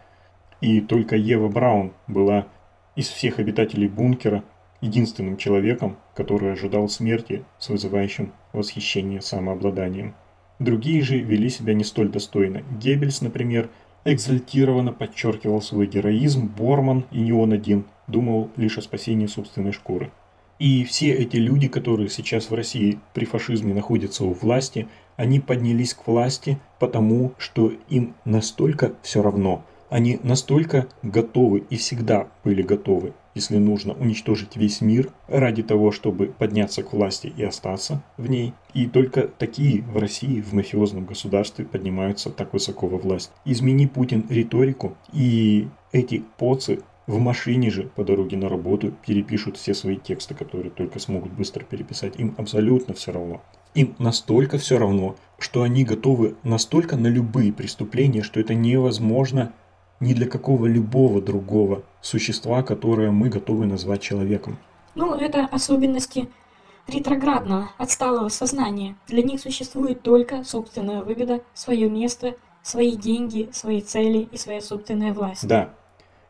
И 0.62 0.80
только 0.82 1.16
Ева 1.16 1.48
Браун 1.48 1.94
была 2.08 2.48
из 2.96 3.08
всех 3.08 3.40
обитателей 3.40 3.88
бункера 3.88 4.44
единственным 4.82 5.38
человеком, 5.38 5.98
который 6.16 6.54
ожидал 6.54 6.88
смерти 6.88 7.44
с 7.58 7.70
вызывающим 7.70 8.34
восхищение 8.54 9.22
самообладанием. 9.22 10.16
Другие 10.60 11.02
же 11.02 11.18
вели 11.18 11.50
себя 11.50 11.74
не 11.74 11.86
столь 11.86 12.10
достойно. 12.10 12.64
Геббельс, 12.80 13.22
например, 13.22 13.70
экзальтированно 14.04 14.92
подчеркивал 14.92 15.62
свой 15.62 15.88
героизм, 15.88 16.48
Борман 16.48 17.06
и 17.12 17.22
не 17.22 17.32
он 17.32 17.54
один 17.54 17.86
думал 18.08 18.50
лишь 18.58 18.78
о 18.78 18.82
спасении 18.82 19.28
собственной 19.28 19.72
шкуры. 19.72 20.12
И 20.60 20.84
все 20.84 21.14
эти 21.14 21.38
люди, 21.38 21.70
которые 21.70 22.10
сейчас 22.10 22.50
в 22.50 22.54
России 22.54 23.00
при 23.14 23.24
фашизме 23.24 23.74
находятся 23.74 24.26
у 24.26 24.34
власти, 24.34 24.90
они 25.16 25.40
поднялись 25.40 25.94
к 25.94 26.06
власти 26.06 26.60
потому, 26.80 27.34
что 27.38 27.72
им 27.88 28.14
настолько 28.26 28.94
все 29.02 29.22
равно, 29.22 29.64
они 29.90 30.20
настолько 30.24 30.88
готовы 31.02 31.64
и 31.70 31.78
всегда 31.78 32.28
были 32.44 32.62
готовы 32.62 33.14
если 33.40 33.58
нужно, 33.58 33.94
уничтожить 33.94 34.58
весь 34.58 34.82
мир 34.82 35.12
ради 35.30 35.64
того, 35.64 35.92
чтобы 35.92 36.28
подняться 36.28 36.84
к 36.84 36.92
власти 36.92 37.34
и 37.36 37.44
остаться 37.44 38.04
в 38.18 38.30
ней. 38.30 38.54
И 38.74 38.86
только 38.86 39.30
такие 39.30 39.82
в 39.82 39.98
России, 39.98 40.42
в 40.42 40.54
мафиозном 40.54 41.06
государстве 41.06 41.64
поднимаются 41.64 42.30
так 42.30 42.52
высоко 42.52 42.88
во 42.88 42.98
власть. 42.98 43.32
Измени 43.46 43.88
Путин 43.88 44.26
риторику, 44.30 44.98
и 45.14 45.70
эти 45.94 46.22
поцы 46.38 46.80
в 47.08 47.18
машине 47.18 47.72
же 47.72 47.84
по 47.84 48.04
дороге 48.04 48.36
на 48.36 48.50
работу 48.50 48.94
перепишут 49.08 49.56
все 49.56 49.74
свои 49.74 49.96
тексты, 49.96 50.36
которые 50.36 50.70
только 50.70 51.00
смогут 51.00 51.32
быстро 51.32 51.64
переписать. 51.64 52.20
Им 52.20 52.36
абсолютно 52.38 52.94
все 52.94 53.14
равно. 53.14 53.42
Им 53.74 53.96
настолько 54.00 54.58
все 54.58 54.78
равно, 54.78 55.16
что 55.40 55.64
они 55.64 55.86
готовы 55.86 56.36
настолько 56.44 56.98
на 56.98 57.08
любые 57.08 57.54
преступления, 57.54 58.22
что 58.22 58.42
это 58.42 58.54
невозможно 58.54 59.54
ни 60.00 60.14
для 60.14 60.28
какого 60.28 60.66
любого 60.66 61.22
другого 61.22 61.84
существа, 62.02 62.64
которое 62.64 63.12
мы 63.12 63.30
готовы 63.30 63.66
назвать 63.66 64.02
человеком. 64.02 64.58
Ну, 64.96 65.14
это 65.14 65.46
особенности 65.46 66.28
ретроградного, 66.88 67.72
отсталого 67.78 68.30
сознания. 68.30 68.96
Для 69.08 69.22
них 69.22 69.40
существует 69.40 70.02
только 70.02 70.44
собственная 70.44 71.04
выгода, 71.04 71.42
свое 71.54 71.90
место, 71.90 72.36
свои 72.64 72.96
деньги, 72.96 73.50
свои 73.52 73.82
цели 73.82 74.28
и 74.32 74.38
своя 74.38 74.62
собственная 74.62 75.14
власть. 75.14 75.48
Да. 75.48 75.74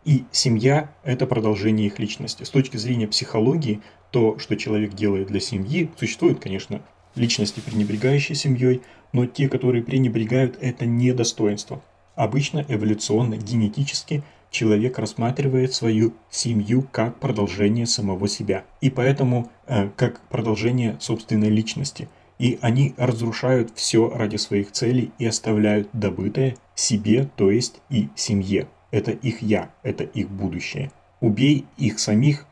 И 0.05 0.25
семья– 0.31 0.93
это 1.03 1.27
продолжение 1.27 1.87
их 1.87 1.99
личности. 1.99 2.43
С 2.43 2.49
точки 2.49 2.77
зрения 2.77 3.07
психологии, 3.07 3.81
то, 4.11 4.39
что 4.39 4.55
человек 4.55 4.93
делает 4.93 5.27
для 5.27 5.39
семьи, 5.39 5.91
существует, 5.97 6.39
конечно, 6.39 6.81
личности, 7.15 7.59
пренебрегающие 7.59 8.35
семьей, 8.35 8.81
но 9.11 9.25
те, 9.25 9.49
которые 9.49 9.83
пренебрегают, 9.83 10.57
это 10.61 10.85
не 10.85 11.11
достоинство. 11.11 11.81
Обычно 12.19 12.65
эволюционно, 12.67 13.37
генетически 13.37 14.23
человек 14.51 14.99
рассматривает 14.99 15.73
свою 15.73 16.13
семью 16.29 16.85
как 16.91 17.17
продолжение 17.17 17.85
самого 17.85 18.27
себя. 18.27 18.65
И 18.81 18.89
поэтому 18.89 19.49
э, 19.67 19.87
как 19.95 20.19
продолжение 20.27 20.97
собственной 20.99 21.47
личности. 21.47 22.09
И 22.37 22.59
они 22.59 22.93
разрушают 22.97 23.71
все 23.73 24.09
ради 24.09 24.35
своих 24.35 24.73
целей 24.73 25.13
и 25.17 25.25
оставляют 25.25 25.87
добытое 25.93 26.57
себе, 26.75 27.29
то 27.37 27.51
есть 27.51 27.79
и 27.89 28.09
семье. 28.17 28.67
Это 28.91 29.11
их 29.11 29.41
я, 29.41 29.71
это 29.83 30.03
их 30.03 30.29
будущее. 30.29 30.91
Убей 31.21 31.67
их 31.77 31.99
самих. 31.99 32.47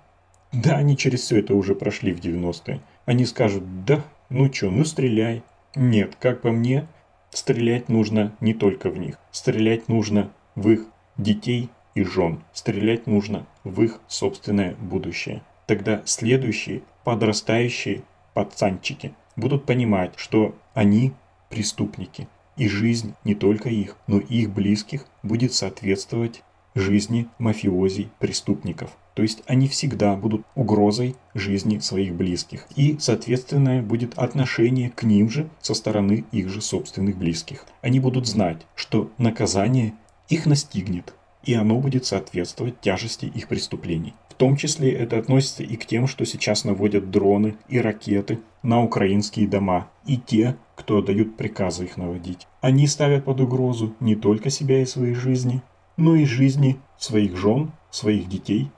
Да, 0.53 0.77
они 0.77 0.95
через 0.95 1.23
все 1.23 1.39
это 1.39 1.53
уже 1.55 1.75
прошли 1.75 2.13
в 2.13 2.21
90-е. 2.21 2.79
Они 3.05 3.25
скажут, 3.25 3.83
да, 3.83 4.01
ну 4.29 4.47
чё, 4.47 4.71
ну 4.71 4.85
стреляй. 4.85 5.43
Нет, 5.75 6.15
как 6.21 6.41
по 6.41 6.51
мне, 6.51 6.87
стрелять 7.31 7.89
нужно 7.89 8.35
не 8.39 8.53
только 8.53 8.89
в 8.89 8.97
них. 8.97 9.17
Стрелять 9.31 9.87
нужно 9.89 10.31
в 10.55 10.69
их 10.69 10.85
детей 11.17 11.69
и 11.95 12.03
жен. 12.03 12.43
Стрелять 12.53 13.07
нужно 13.07 13.45
в 13.63 13.81
их 13.81 13.99
собственное 14.07 14.75
будущее. 14.75 15.41
Тогда 15.65 16.01
следующие 16.05 16.83
подрастающие 17.03 18.03
пацанчики 18.33 19.13
будут 19.35 19.65
понимать, 19.65 20.13
что 20.15 20.55
они 20.73 21.13
преступники. 21.49 22.27
И 22.55 22.67
жизнь 22.67 23.13
не 23.23 23.35
только 23.35 23.69
их, 23.69 23.97
но 24.07 24.19
и 24.19 24.41
их 24.41 24.51
близких 24.51 25.05
будет 25.23 25.53
соответствовать 25.53 26.43
жизни 26.73 27.27
мафиози 27.37 28.09
преступников. 28.19 28.91
То 29.17 29.23
есть 29.23 29.41
они 29.47 29.67
всегда 29.67 30.15
будут 30.15 30.45
угрозой 30.53 31.15
жизни 31.33 31.79
своих 31.79 32.13
близких. 32.13 32.67
И, 32.75 32.97
соответственно, 32.99 33.81
будет 33.81 34.15
отношение 34.15 34.91
к 34.91 35.01
ним 35.01 35.27
же 35.31 35.49
со 35.59 35.73
стороны 35.73 36.23
их 36.31 36.49
же 36.49 36.61
собственных 36.61 37.17
близких. 37.17 37.65
Они 37.81 37.99
будут 37.99 38.27
знать, 38.27 38.67
что 38.75 39.09
наказание 39.17 39.95
их 40.29 40.45
настигнет, 40.45 41.15
и 41.43 41.55
оно 41.55 41.79
будет 41.79 42.05
соответствовать 42.05 42.79
тяжести 42.79 43.25
их 43.25 43.47
преступлений. 43.47 44.13
В 44.29 44.35
том 44.35 44.55
числе 44.55 44.91
это 44.91 45.17
относится 45.17 45.63
и 45.63 45.77
к 45.77 45.87
тем, 45.87 46.05
что 46.05 46.23
сейчас 46.23 46.63
наводят 46.63 47.09
дроны 47.09 47.55
и 47.69 47.79
ракеты 47.79 48.37
на 48.61 48.83
украинские 48.83 49.47
дома, 49.47 49.89
и 50.05 50.17
те, 50.17 50.57
кто 50.75 51.01
дают 51.01 51.37
приказы 51.37 51.85
их 51.85 51.97
наводить. 51.97 52.45
Они 52.61 52.85
ставят 52.85 53.25
под 53.25 53.41
угрозу 53.41 53.95
не 53.99 54.15
только 54.15 54.51
себя 54.51 54.79
и 54.79 54.85
свои 54.85 55.15
жизни, 55.15 55.63
но 55.97 56.15
и 56.15 56.25
жизни 56.25 56.77
своих 56.99 57.35
жен, 57.35 57.71
своих 57.89 58.29
детей 58.29 58.69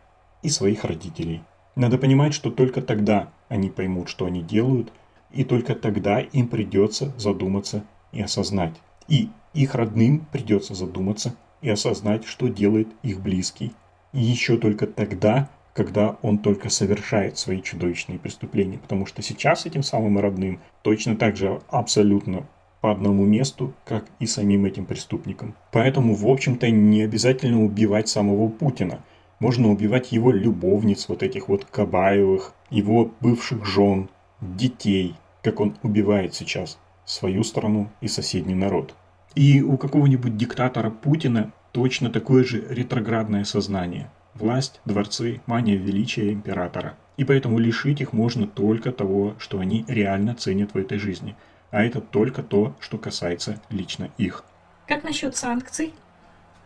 и 0.41 0.49
своих 0.49 0.83
родителей. 0.83 1.41
Надо 1.75 1.97
понимать, 1.97 2.33
что 2.33 2.51
только 2.51 2.81
тогда 2.81 3.29
они 3.47 3.69
поймут, 3.69 4.09
что 4.09 4.25
они 4.25 4.41
делают, 4.41 4.91
и 5.31 5.43
только 5.43 5.75
тогда 5.75 6.19
им 6.19 6.47
придется 6.47 7.13
задуматься 7.17 7.83
и 8.11 8.21
осознать. 8.21 8.73
И 9.07 9.29
их 9.53 9.75
родным 9.75 10.25
придется 10.31 10.73
задуматься 10.73 11.35
и 11.61 11.69
осознать, 11.69 12.25
что 12.25 12.47
делает 12.47 12.87
их 13.03 13.21
близкий. 13.21 13.73
И 14.13 14.19
еще 14.19 14.57
только 14.57 14.87
тогда, 14.87 15.49
когда 15.73 16.17
он 16.21 16.39
только 16.39 16.69
совершает 16.69 17.37
свои 17.37 17.61
чудовищные 17.61 18.19
преступления. 18.19 18.77
Потому 18.77 19.05
что 19.05 19.21
сейчас 19.21 19.65
этим 19.65 19.83
самым 19.83 20.19
родным 20.19 20.59
точно 20.83 21.15
так 21.15 21.37
же 21.37 21.61
абсолютно 21.69 22.47
по 22.81 22.91
одному 22.91 23.25
месту, 23.25 23.73
как 23.85 24.05
и 24.19 24.25
самим 24.25 24.65
этим 24.65 24.85
преступникам. 24.85 25.55
Поэтому, 25.71 26.15
в 26.15 26.27
общем-то, 26.27 26.69
не 26.69 27.01
обязательно 27.01 27.63
убивать 27.63 28.07
самого 28.07 28.47
Путина. 28.47 29.03
Можно 29.39 29.71
убивать 29.71 30.11
его 30.11 30.31
любовниц, 30.31 31.07
вот 31.07 31.23
этих 31.23 31.47
вот 31.47 31.65
Кабаевых, 31.65 32.53
его 32.69 33.11
бывших 33.21 33.65
жен, 33.65 34.09
детей, 34.41 35.15
как 35.43 35.61
он 35.61 35.77
убивает 35.81 36.33
сейчас 36.35 36.77
свою 37.05 37.43
страну 37.43 37.89
и 38.01 38.07
соседний 38.07 38.55
народ. 38.55 38.93
И 39.35 39.61
у 39.61 39.77
какого-нибудь 39.77 40.35
диктатора 40.35 40.89
Путина 40.89 41.53
точно 41.71 42.09
такое 42.09 42.43
же 42.43 42.65
ретроградное 42.69 43.45
сознание. 43.45 44.11
Власть, 44.35 44.81
дворцы, 44.85 45.41
мания 45.45 45.77
величия 45.77 46.33
императора. 46.33 46.95
И 47.17 47.23
поэтому 47.23 47.59
лишить 47.59 48.01
их 48.01 48.13
можно 48.13 48.47
только 48.47 48.91
того, 48.91 49.35
что 49.39 49.59
они 49.59 49.85
реально 49.87 50.35
ценят 50.35 50.73
в 50.73 50.77
этой 50.77 50.97
жизни. 50.97 51.35
А 51.71 51.83
это 51.83 52.01
только 52.01 52.43
то, 52.43 52.75
что 52.79 52.97
касается 52.97 53.61
лично 53.69 54.09
их. 54.17 54.43
Как 54.87 55.03
насчет 55.03 55.35
санкций? 55.35 55.93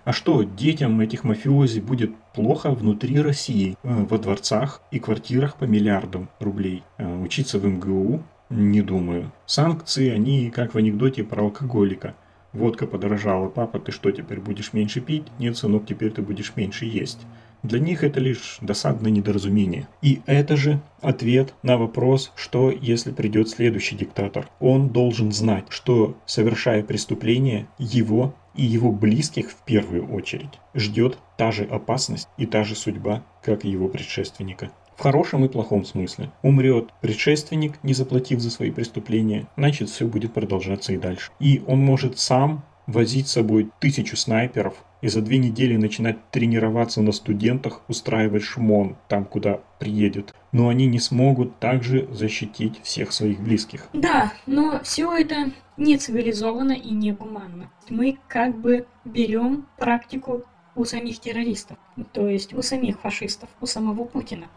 А 0.06 0.12
что, 0.12 0.44
детям 0.44 1.00
этих 1.00 1.24
мафиози 1.24 1.80
будет 1.80 2.14
плохо 2.34 2.72
внутри 2.72 3.22
России, 3.22 3.78
э, 3.84 4.06
во 4.10 4.18
дворцах 4.18 4.82
и 4.92 5.00
квартирах 5.00 5.56
по 5.56 5.64
миллиардам 5.64 6.28
рублей? 6.40 6.84
Э, 6.98 7.22
учиться 7.22 7.58
в 7.58 7.66
МГУ? 7.66 8.22
Не 8.50 8.82
думаю. 8.82 9.32
Санкции, 9.46 10.10
они 10.10 10.50
как 10.50 10.74
в 10.74 10.78
анекдоте 10.78 11.24
про 11.24 11.44
алкоголика. 11.44 12.16
Водка 12.52 12.86
подорожала, 12.86 13.48
папа, 13.48 13.80
ты 13.80 13.92
что, 13.94 14.12
теперь 14.12 14.42
будешь 14.42 14.74
меньше 14.74 15.00
пить? 15.00 15.24
Нет, 15.40 15.58
сынок, 15.58 15.86
теперь 15.88 16.12
ты 16.12 16.22
будешь 16.22 16.54
меньше 16.56 16.86
есть. 16.86 17.20
Для 17.64 17.80
них 17.80 18.04
это 18.04 18.20
лишь 18.20 18.58
досадное 18.60 19.10
недоразумение. 19.10 19.88
И 20.02 20.22
это 20.26 20.58
же 20.58 20.82
ответ 21.02 21.54
на 21.64 21.78
вопрос, 21.78 22.34
что 22.36 22.72
если 22.72 23.12
придет 23.12 23.48
следующий 23.48 23.96
диктатор. 23.96 24.50
Он 24.60 24.90
должен 24.90 25.32
знать, 25.32 25.66
что 25.70 26.18
совершая 26.26 26.84
преступление, 26.84 27.68
его 27.80 28.36
и 28.56 28.64
его 28.64 28.92
близких 28.92 29.52
в 29.52 29.64
первую 29.64 30.12
очередь 30.14 30.60
ждет 30.74 31.18
та 31.38 31.52
же 31.52 31.64
опасность 31.64 32.28
и 32.38 32.46
та 32.46 32.64
же 32.64 32.76
судьба, 32.76 33.24
как 33.42 33.66
и 33.66 33.70
его 33.70 33.88
предшественника. 33.88 34.72
В 34.96 35.02
хорошем 35.02 35.44
и 35.44 35.50
плохом 35.50 35.86
смысле. 35.86 36.32
Умрет 36.44 36.90
предшественник, 37.02 37.84
не 37.84 37.94
заплатив 37.94 38.40
за 38.40 38.52
свои 38.52 38.70
преступления, 38.70 39.48
значит 39.58 39.90
все 39.90 40.06
будет 40.06 40.34
продолжаться 40.34 40.94
и 40.94 40.98
дальше. 40.98 41.32
И 41.40 41.64
он 41.66 41.80
может 41.80 42.20
сам 42.20 42.64
возить 42.88 43.28
с 43.28 43.34
собой 43.34 43.70
тысячу 43.80 44.16
снайперов 44.16 44.76
и 45.02 45.08
за 45.08 45.22
две 45.22 45.38
недели 45.38 45.76
начинать 45.76 46.18
тренироваться 46.32 47.02
на 47.02 47.12
студентах, 47.12 47.82
устраивать 47.88 48.44
шмон 48.44 48.96
там, 49.10 49.26
куда 49.26 49.60
приедет. 49.80 50.34
Но 50.52 50.70
они 50.70 50.86
не 50.86 51.00
смогут 51.00 51.60
также 51.60 52.08
защитить 52.12 52.82
всех 52.84 53.12
своих 53.12 53.40
близких. 53.42 53.88
Да, 53.94 54.32
но 54.46 54.80
все 54.84 55.12
это 55.12 55.52
не 55.78 55.98
цивилизованно 55.98 56.74
и 56.74 56.92
не 56.92 57.12
гуманно. 57.12 57.70
Мы 57.90 58.18
как 58.28 58.58
бы 58.58 58.86
берем 59.04 59.66
практику 59.78 60.44
у 60.76 60.86
самих 60.86 61.20
террористов, 61.20 61.78
то 62.14 62.28
есть 62.28 62.54
у 62.54 62.62
самих 62.62 63.00
фашистов, 63.00 63.50
у 63.62 63.66
самого 63.66 64.06
Путина. 64.06 64.48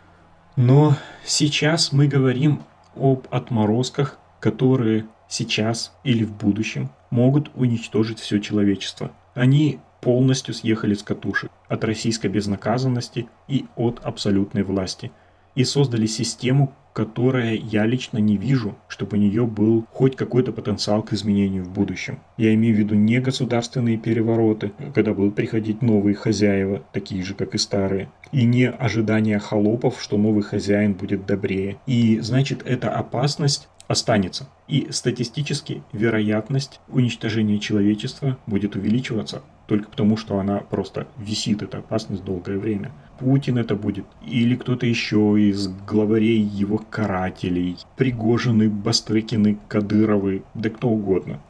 Но 0.57 0.95
сейчас 1.25 1.93
мы 1.93 2.07
говорим 2.07 2.63
об 2.95 3.27
отморозках, 3.31 4.19
которые 4.41 5.07
сейчас 5.29 5.93
или 6.05 6.25
в 6.25 6.33
будущем 6.33 6.91
могут 7.11 7.51
уничтожить 7.55 8.21
все 8.21 8.39
человечество. 8.39 9.13
Они 9.35 9.81
полностью 10.01 10.55
съехали 10.55 10.95
с 10.95 11.03
катушек 11.03 11.51
от 11.69 11.85
российской 11.85 12.29
безнаказанности 12.29 13.29
и 13.49 13.67
от 13.77 14.01
абсолютной 14.05 14.63
власти 14.63 15.11
и 15.55 15.65
создали 15.65 16.07
систему, 16.07 16.75
которая 16.93 17.55
я 17.55 17.85
лично 17.85 18.19
не 18.19 18.37
вижу, 18.37 18.77
чтобы 18.89 19.17
у 19.17 19.21
нее 19.21 19.47
был 19.47 19.85
хоть 19.91 20.17
какой-то 20.17 20.53
потенциал 20.53 21.03
к 21.03 21.13
изменению 21.13 21.65
в 21.65 21.71
будущем. 21.71 22.21
Я 22.39 22.55
имею 22.55 22.75
в 22.75 22.79
виду 22.79 22.95
не 22.95 23.21
государственные 23.21 23.99
перевороты, 23.99 24.73
когда 24.95 25.13
будут 25.13 25.35
приходить 25.35 25.83
новые 25.83 26.15
хозяева, 26.15 26.83
такие 26.93 27.23
же, 27.23 27.35
как 27.35 27.55
и 27.55 27.59
старые, 27.59 28.11
и 28.33 28.45
не 28.45 28.71
ожидания 28.71 29.39
холопов, 29.39 30.01
что 30.01 30.17
новый 30.17 30.43
хозяин 30.43 30.95
будет 30.95 31.27
добрее. 31.27 31.79
И 31.87 32.21
значит, 32.21 32.63
эта 32.65 32.91
опасность 32.91 33.69
останется. 33.89 34.49
И 34.69 34.89
статистически 34.91 35.83
вероятность 35.93 36.81
уничтожения 36.89 37.59
человечества 37.59 38.39
будет 38.47 38.77
увеличиваться 38.77 39.43
только 39.67 39.91
потому, 39.91 40.17
что 40.17 40.39
она 40.39 40.59
просто 40.59 41.07
висит, 41.19 41.63
эта 41.63 41.79
опасность 41.79 42.25
долгое 42.25 42.59
время. 42.59 42.93
Путин 43.19 43.59
это 43.59 43.75
будет, 43.75 44.05
или 44.25 44.55
кто-то 44.57 44.87
еще 44.87 45.37
из 45.39 45.69
главарей 45.69 46.41
его 46.41 46.79
карателей, 46.79 47.79
Пригожины, 47.97 48.69
Бастрыкины, 48.69 49.59
Кадыровы, 49.69 50.43
да 50.55 50.71
кто 50.71 50.89
угодно. 50.89 51.41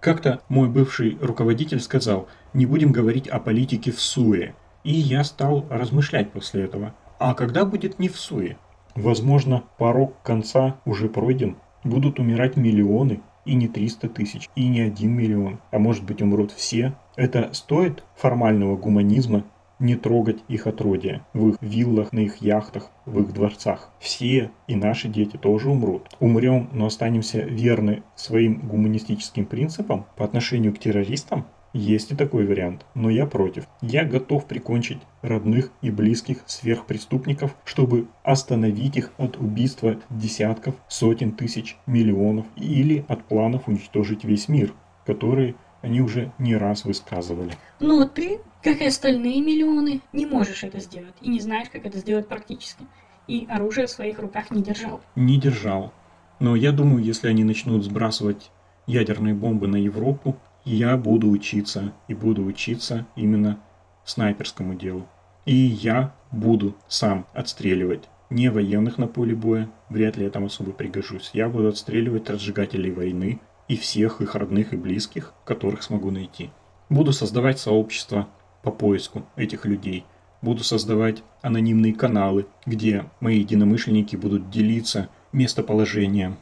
Как-то 0.00 0.40
мой 0.48 0.68
бывший 0.68 1.18
руководитель 1.20 1.80
сказал, 1.80 2.28
не 2.54 2.64
будем 2.64 2.92
говорить 2.92 3.28
о 3.28 3.40
политике 3.40 3.90
в 3.90 4.00
суе. 4.00 4.54
И 4.84 4.92
я 4.92 5.24
стал 5.24 5.66
размышлять 5.68 6.30
после 6.30 6.62
этого. 6.62 6.94
А 7.18 7.34
когда 7.34 7.64
будет 7.64 7.98
не 7.98 8.08
в 8.08 8.16
суе? 8.16 8.56
Возможно, 8.94 9.64
порог 9.78 10.22
конца 10.22 10.76
уже 10.84 11.08
пройден. 11.08 11.56
Будут 11.86 12.18
умирать 12.18 12.56
миллионы, 12.56 13.20
и 13.44 13.54
не 13.54 13.68
300 13.68 14.08
тысяч, 14.08 14.50
и 14.56 14.66
не 14.66 14.80
1 14.80 15.08
миллион, 15.08 15.60
а 15.70 15.78
может 15.78 16.04
быть 16.04 16.20
умрут 16.20 16.50
все. 16.50 16.94
Это 17.14 17.50
стоит 17.52 18.02
формального 18.16 18.76
гуманизма 18.76 19.44
не 19.78 19.94
трогать 19.94 20.42
их 20.48 20.66
отродья 20.66 21.24
в 21.32 21.50
их 21.50 21.56
виллах, 21.60 22.12
на 22.12 22.20
их 22.20 22.38
яхтах, 22.38 22.90
в 23.04 23.20
их 23.20 23.32
дворцах. 23.32 23.92
Все 24.00 24.50
и 24.66 24.74
наши 24.74 25.06
дети 25.08 25.36
тоже 25.36 25.70
умрут. 25.70 26.08
Умрем, 26.18 26.70
но 26.72 26.86
останемся 26.86 27.40
верны 27.40 28.02
своим 28.14 28.66
гуманистическим 28.66 29.44
принципам 29.44 30.06
по 30.16 30.24
отношению 30.24 30.74
к 30.74 30.78
террористам, 30.78 31.46
есть 31.76 32.12
и 32.12 32.16
такой 32.16 32.46
вариант, 32.46 32.86
но 32.94 33.10
я 33.10 33.26
против. 33.26 33.66
Я 33.80 34.04
готов 34.04 34.46
прикончить 34.46 34.98
родных 35.22 35.70
и 35.82 35.90
близких 35.90 36.38
сверхпреступников, 36.46 37.54
чтобы 37.64 38.08
остановить 38.22 38.96
их 38.96 39.12
от 39.18 39.36
убийства 39.36 39.98
десятков, 40.10 40.74
сотен 40.88 41.32
тысяч, 41.32 41.76
миллионов 41.86 42.46
или 42.56 43.04
от 43.08 43.24
планов 43.24 43.68
уничтожить 43.68 44.24
весь 44.24 44.48
мир, 44.48 44.72
которые 45.04 45.54
они 45.82 46.00
уже 46.00 46.32
не 46.38 46.56
раз 46.56 46.84
высказывали. 46.84 47.52
Но 47.78 48.06
ты, 48.06 48.40
как 48.62 48.80
и 48.80 48.86
остальные 48.86 49.40
миллионы, 49.42 50.00
не 50.12 50.26
можешь 50.26 50.64
это 50.64 50.80
сделать 50.80 51.14
и 51.20 51.28
не 51.28 51.40
знаешь, 51.40 51.68
как 51.70 51.84
это 51.84 51.98
сделать 51.98 52.26
практически. 52.26 52.84
И 53.28 53.46
оружие 53.50 53.86
в 53.86 53.90
своих 53.90 54.18
руках 54.18 54.50
не 54.50 54.62
держал. 54.62 55.00
Не 55.14 55.38
держал. 55.38 55.92
Но 56.38 56.56
я 56.56 56.72
думаю, 56.72 57.02
если 57.02 57.28
они 57.28 57.44
начнут 57.44 57.84
сбрасывать 57.84 58.50
ядерные 58.86 59.34
бомбы 59.34 59.66
на 59.66 59.76
Европу, 59.76 60.36
я 60.74 60.96
буду 60.96 61.30
учиться 61.30 61.92
и 62.08 62.14
буду 62.14 62.44
учиться 62.44 63.06
именно 63.14 63.60
снайперскому 64.04 64.74
делу. 64.74 65.06
И 65.44 65.54
я 65.54 66.14
буду 66.32 66.74
сам 66.88 67.26
отстреливать 67.32 68.08
не 68.30 68.50
военных 68.50 68.98
на 68.98 69.06
поле 69.06 69.36
боя, 69.36 69.70
вряд 69.88 70.16
ли 70.16 70.24
я 70.24 70.30
там 70.30 70.44
особо 70.44 70.72
пригожусь. 70.72 71.30
Я 71.32 71.48
буду 71.48 71.68
отстреливать 71.68 72.28
разжигателей 72.28 72.90
войны 72.90 73.40
и 73.68 73.76
всех 73.76 74.20
их 74.20 74.34
родных 74.34 74.72
и 74.72 74.76
близких, 74.76 75.32
которых 75.44 75.84
смогу 75.84 76.10
найти. 76.10 76.50
Буду 76.88 77.12
создавать 77.12 77.60
сообщества 77.60 78.28
по 78.64 78.72
поиску 78.72 79.24
этих 79.36 79.66
людей. 79.66 80.04
Буду 80.42 80.64
создавать 80.64 81.22
анонимные 81.42 81.94
каналы, 81.94 82.46
где 82.66 83.04
мои 83.20 83.38
единомышленники 83.38 84.16
будут 84.16 84.50
делиться 84.50 85.08
местоположением 85.32 86.38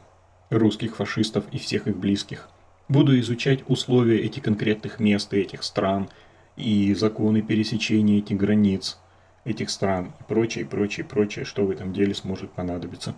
русских 0.49 0.95
фашистов 0.95 1.45
и 1.51 1.59
всех 1.59 1.87
их 1.87 1.97
близких. 1.97 2.49
Буду 2.87 3.19
изучать 3.19 3.63
условия 3.67 4.19
этих 4.19 4.43
конкретных 4.43 4.99
мест 4.99 5.33
и 5.33 5.37
этих 5.37 5.63
стран, 5.63 6.09
и 6.55 6.93
законы 6.93 7.41
пересечения 7.41 8.19
этих 8.19 8.37
границ 8.37 8.99
этих 9.43 9.69
стран, 9.69 10.13
и 10.19 10.23
прочее, 10.23 10.65
прочее, 10.65 11.05
прочее, 11.05 11.45
что 11.45 11.65
в 11.65 11.71
этом 11.71 11.93
деле 11.93 12.13
сможет 12.13 12.51
понадобиться. 12.51 13.15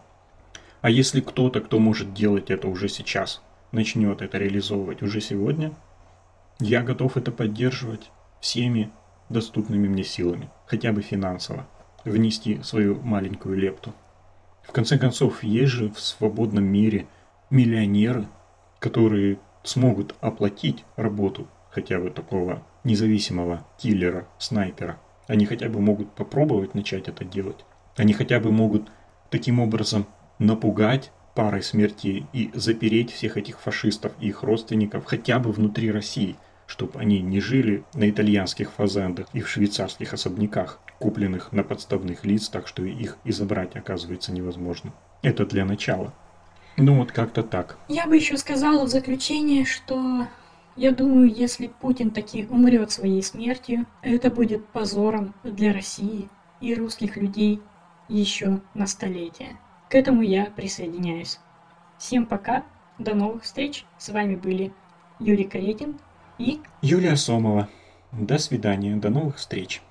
А 0.81 0.89
если 0.89 1.21
кто-то, 1.21 1.61
кто 1.61 1.79
может 1.79 2.13
делать 2.13 2.49
это 2.51 2.67
уже 2.67 2.87
сейчас, 2.87 3.41
начнет 3.71 4.21
это 4.21 4.37
реализовывать 4.37 5.01
уже 5.01 5.21
сегодня, 5.21 5.73
я 6.59 6.81
готов 6.81 7.17
это 7.17 7.31
поддерживать 7.31 8.11
всеми 8.39 8.91
доступными 9.29 9.87
мне 9.87 10.03
силами, 10.03 10.49
хотя 10.65 10.91
бы 10.91 11.01
финансово, 11.01 11.67
внести 12.05 12.61
свою 12.63 13.01
маленькую 13.01 13.57
лепту. 13.57 13.93
В 14.63 14.71
конце 14.71 14.97
концов, 14.97 15.43
есть 15.43 15.71
же 15.71 15.89
в 15.89 15.99
свободном 15.99 16.65
мире 16.65 17.07
миллионеры, 17.49 18.27
которые 18.79 19.39
смогут 19.67 20.15
оплатить 20.21 20.85
работу 20.95 21.47
хотя 21.69 21.99
бы 21.99 22.09
такого 22.09 22.63
независимого 22.83 23.65
киллера, 23.77 24.27
снайпера. 24.39 24.99
Они 25.27 25.45
хотя 25.45 25.69
бы 25.69 25.81
могут 25.81 26.13
попробовать 26.15 26.73
начать 26.73 27.07
это 27.07 27.25
делать. 27.25 27.65
Они 27.95 28.13
хотя 28.13 28.39
бы 28.39 28.51
могут 28.51 28.89
таким 29.29 29.59
образом 29.59 30.05
напугать 30.39 31.11
парой 31.35 31.61
смертей 31.61 32.25
и 32.33 32.49
запереть 32.53 33.11
всех 33.11 33.37
этих 33.37 33.59
фашистов 33.59 34.13
и 34.19 34.29
их 34.29 34.41
родственников 34.43 35.05
хотя 35.05 35.37
бы 35.37 35.51
внутри 35.51 35.91
России, 35.91 36.35
чтобы 36.65 36.99
они 36.99 37.19
не 37.19 37.41
жили 37.41 37.83
на 37.93 38.09
итальянских 38.09 38.71
фазендах 38.71 39.27
и 39.33 39.41
в 39.41 39.49
швейцарских 39.49 40.13
особняках, 40.13 40.79
купленных 40.99 41.51
на 41.51 41.63
подставных 41.63 42.25
лиц, 42.25 42.49
так 42.49 42.67
что 42.67 42.83
их 42.83 43.17
и 43.23 43.31
забрать 43.31 43.75
оказывается 43.75 44.31
невозможно. 44.31 44.93
Это 45.21 45.45
для 45.45 45.65
начала. 45.65 46.13
Ну 46.77 46.95
вот 46.99 47.11
как-то 47.11 47.41
так. 47.41 47.77
Я 47.87 48.05
бы 48.05 48.15
еще 48.15 48.37
сказала 48.37 48.85
в 48.85 48.89
заключение, 48.89 49.65
что 49.65 50.27
я 50.75 50.91
думаю, 50.91 51.27
если 51.27 51.67
Путин 51.67 52.11
таки 52.11 52.45
умрет 52.49 52.91
своей 52.91 53.23
смертью, 53.23 53.87
это 54.03 54.29
будет 54.29 54.67
позором 54.67 55.33
для 55.43 55.73
России 55.73 56.29
и 56.61 56.75
русских 56.75 57.17
людей 57.17 57.61
еще 58.07 58.61
на 58.75 58.85
столетие. 58.85 59.57
К 59.89 59.95
этому 59.95 60.21
я 60.21 60.45
присоединяюсь. 60.45 61.39
Всем 61.97 62.27
пока, 62.27 62.63
до 62.99 63.15
новых 63.15 63.43
встреч. 63.43 63.85
С 63.97 64.09
вами 64.09 64.35
были 64.35 64.71
Юрий 65.19 65.45
Каретин 65.45 65.99
и 66.37 66.61
Юлия 66.83 67.15
Сомова. 67.15 67.69
До 68.11 68.37
свидания, 68.37 68.95
до 68.95 69.09
новых 69.09 69.37
встреч. 69.37 69.81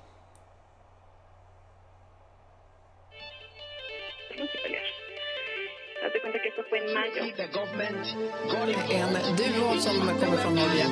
En 8.89 9.13
duo 9.37 9.79
som 9.79 9.95
kommer 10.19 10.37
från 10.37 10.55
Norge. 10.55 10.85